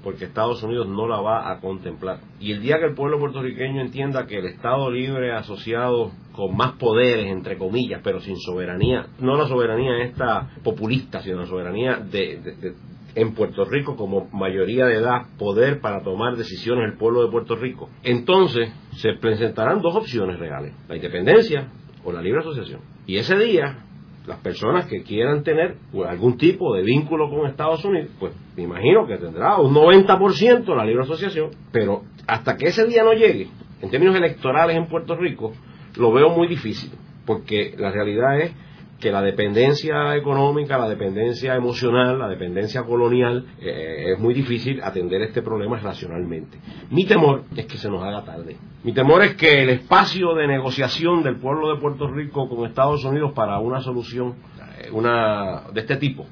[0.03, 2.19] porque Estados Unidos no la va a contemplar.
[2.41, 6.73] Y el día que el pueblo puertorriqueño entienda que el Estado libre asociado con más
[6.73, 12.75] poderes, entre comillas, pero sin soberanía, no la soberanía esta populista, sino la soberanía de,
[13.15, 17.57] en Puerto Rico como mayoría de edad poder para tomar decisiones el pueblo de Puerto
[17.57, 21.69] Rico, entonces se presentarán dos opciones reales, la independencia
[22.05, 22.81] o la libre asociación.
[23.07, 23.85] Y ese día
[24.27, 28.65] las personas que quieran tener pues, algún tipo de vínculo con Estados Unidos, pues me
[28.65, 33.49] imagino que tendrá un 90% la libre asociación, pero hasta que ese día no llegue,
[33.81, 35.53] en términos electorales en Puerto Rico,
[35.97, 36.91] lo veo muy difícil,
[37.27, 38.53] porque la realidad es
[39.01, 45.23] que la dependencia económica, la dependencia emocional, la dependencia colonial, eh, es muy difícil atender
[45.23, 46.59] este problema racionalmente.
[46.91, 48.57] Mi temor es que se nos haga tarde.
[48.85, 53.05] Mi temor es que el espacio de negociación del pueblo de Puerto Rico con Estados
[53.05, 54.35] Unidos para una solución
[54.79, 56.27] eh, una, de este tipo,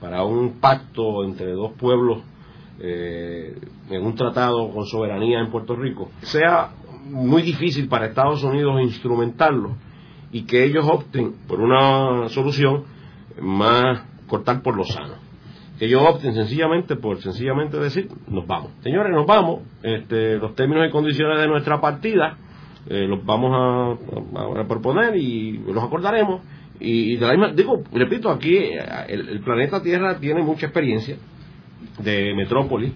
[0.00, 2.22] para un pacto entre dos pueblos
[2.80, 3.58] eh,
[3.90, 6.70] en un tratado con soberanía en Puerto Rico, sea
[7.04, 9.74] muy difícil para Estados Unidos instrumentarlo
[10.32, 12.84] y que ellos opten por una solución
[13.40, 15.14] más cortar por lo sano.
[15.78, 18.70] Que ellos opten sencillamente por sencillamente decir, nos vamos.
[18.82, 19.60] Señores, nos vamos.
[19.82, 22.38] Este, los términos y condiciones de nuestra partida
[22.88, 26.42] eh, los vamos a, proponer y los acordaremos.
[26.80, 31.16] Y, de la misma, digo, repito, aquí eh, el, planeta Tierra tiene mucha experiencia
[31.98, 32.92] de metrópolis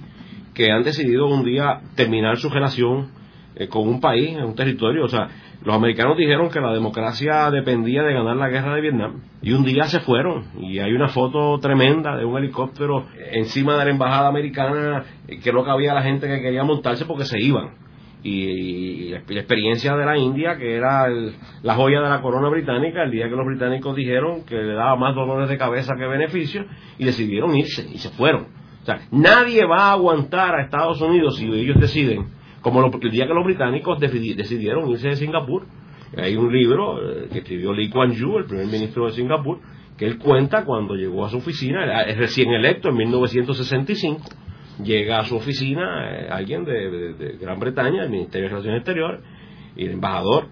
[0.55, 3.11] que han decidido un día terminar su relación
[3.55, 5.05] eh, con un país, un territorio.
[5.05, 5.29] O sea,
[5.65, 9.65] los americanos dijeron que la democracia dependía de ganar la guerra de Vietnam y un
[9.65, 14.29] día se fueron y hay una foto tremenda de un helicóptero encima de la embajada
[14.29, 15.05] americana
[15.43, 17.71] que no cabía la gente que quería montarse porque se iban.
[18.23, 21.07] Y, la, experiencia de la India que era
[21.63, 24.97] la joya de la corona británica el día que los británicos dijeron que le daba
[24.97, 26.67] más dolores de cabeza que beneficios
[26.99, 28.47] y decidieron irse y se fueron.
[28.83, 32.36] O sea nadie va a aguantar a Estados Unidos si ellos deciden
[32.67, 35.67] como el día que los británicos decidieron irse de Singapur.
[36.17, 39.61] Hay un libro eh, que escribió Lee Kuan Yew, el primer ministro de Singapur,
[39.97, 44.21] que él cuenta cuando llegó a su oficina, es recién electo en 1965,
[44.83, 49.21] llega a su oficina eh, alguien de, Gran Bretaña, el Ministerio de Relaciones Exteriores,
[49.77, 50.49] y el embajador,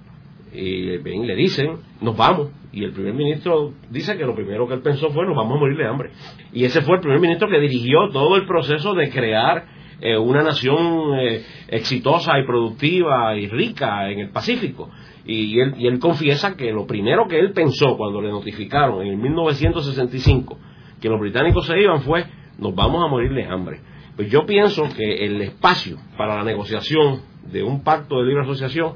[0.52, 2.52] y ven, le dicen, nos vamos.
[2.70, 5.60] Y el primer ministro dice que lo primero que él pensó fue, nos vamos a
[5.60, 6.10] morir de hambre.
[6.52, 10.42] Y ese fue el primer ministro que dirigió todo el proceso de crear eh, una
[10.42, 14.90] nación eh, exitosa y productiva y rica en el Pacífico.
[15.26, 19.20] Y él, y él confiesa que lo primero que él pensó cuando le notificaron en
[19.20, 20.58] 1965
[21.04, 22.24] que los británicos se iban fue
[22.56, 23.80] nos vamos a morir de hambre.
[24.16, 27.20] Pues yo pienso que el espacio para la negociación
[27.52, 28.94] de un pacto de libre asociación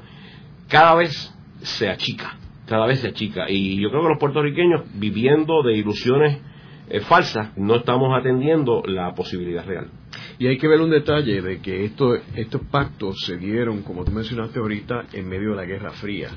[0.67, 1.31] cada vez
[1.61, 3.49] se achica, cada vez se achica.
[3.49, 6.41] Y yo creo que los puertorriqueños, viviendo de ilusiones
[6.89, 9.91] eh, falsas, no estamos atendiendo la posibilidad real.
[10.39, 14.11] Y hay que ver un detalle de que esto, estos pactos se dieron, como tú
[14.11, 16.31] mencionaste ahorita, en medio de la Guerra Fría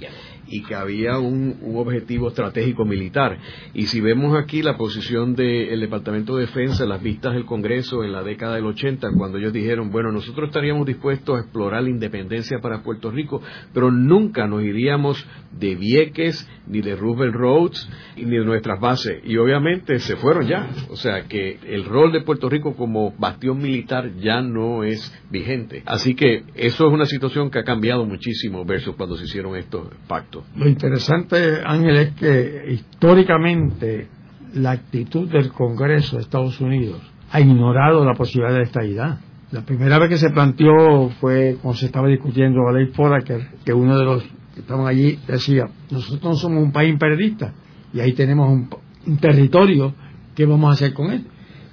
[0.53, 3.39] y que había un, objetivo estratégico militar.
[3.73, 8.13] Y si vemos aquí la posición del Departamento de Defensa, las vistas del Congreso en
[8.13, 12.59] la década del 80, cuando ellos dijeron, bueno, nosotros estaríamos dispuestos a explorar la independencia
[12.61, 13.41] para Puerto Rico,
[13.73, 15.27] pero nunca nos iríamos
[15.59, 19.23] de Vieques, ni de Roosevelt Roads, ni de nuestras bases.
[19.25, 20.69] Y obviamente se fueron ya.
[20.91, 25.83] O sea que el rol de Puerto Rico como bastión militar ya no es vigente.
[25.87, 29.89] Así que eso es una situación que ha cambiado muchísimo versus cuando se hicieron estos
[30.07, 30.42] pactos.
[30.57, 34.09] Lo interesante, Ángel, es que históricamente
[34.55, 39.19] la actitud del Congreso de Estados Unidos ha ignorado la posibilidad de esta idea.
[39.51, 43.73] La primera vez que se planteó fue cuando se estaba discutiendo la ley Foraker, que
[43.73, 44.23] uno de los
[44.55, 47.53] que estaban allí decía, nosotros no somos un país imperialista
[47.93, 48.69] y ahí tenemos un,
[49.07, 49.95] un territorio,
[50.35, 51.27] ¿qué vamos a hacer con él?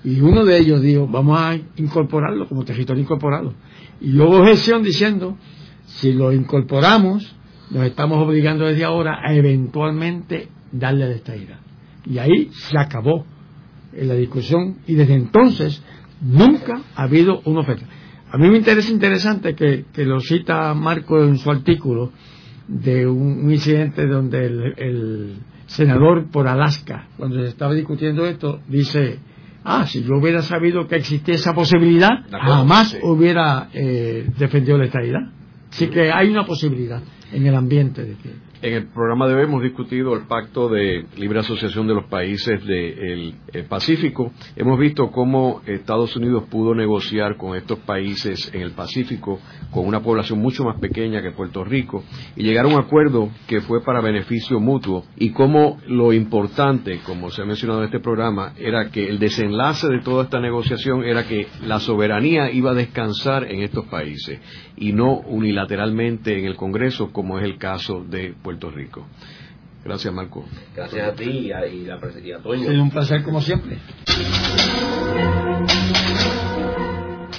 [0.03, 3.53] Y uno de ellos dijo, vamos a incorporarlo como territorio incorporado.
[3.99, 5.37] Y hubo objeción diciendo,
[5.85, 7.35] si lo incorporamos,
[7.69, 11.59] nos estamos obligando desde ahora a eventualmente darle la estadidad.
[12.05, 13.25] Y ahí se acabó
[13.93, 15.83] la discusión y desde entonces
[16.21, 17.85] nunca ha habido una oferta.
[18.31, 22.11] A mí me interesa interesante que, lo cita Marco en su artículo
[22.67, 29.19] de un, incidente donde el, senador por Alaska, cuando se estaba discutiendo esto, dice,
[29.63, 35.31] ah, si yo hubiera sabido que existía esa posibilidad, jamás hubiera eh, defendido la estadidad.
[35.69, 38.15] Así que hay una posibilidad en el ambiente de
[38.61, 42.65] en el programa de hoy hemos discutido el pacto de libre asociación de los países
[42.65, 43.35] del
[43.69, 44.33] Pacífico.
[44.55, 49.39] Hemos visto cómo Estados Unidos pudo negociar con estos países en el Pacífico
[49.71, 52.03] con una población mucho más pequeña que Puerto Rico
[52.35, 57.29] y llegar a un acuerdo que fue para beneficio mutuo y cómo lo importante, como
[57.29, 61.25] se ha mencionado en este programa, era que el desenlace de toda esta negociación era
[61.25, 64.39] que la soberanía iba a descansar en estos países
[64.75, 69.05] y no unilateralmente en el Congreso como es el caso de Puerto Rico.
[69.83, 70.45] Gracias, Marco.
[70.75, 72.71] Gracias a ti y a, y la, Toño.
[72.71, 73.77] Es un placer como siempre.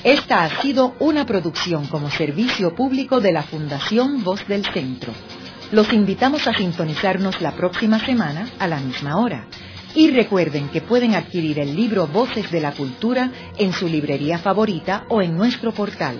[0.02, 5.12] Esta ha sido una producción como servicio público de la Fundación Voz del Centro.
[5.72, 9.46] Los invitamos a sintonizarnos la próxima semana a la misma hora.
[9.94, 15.04] Y recuerden que pueden adquirir el libro Voces de la Cultura en su librería favorita
[15.08, 16.16] o en nuestro portal.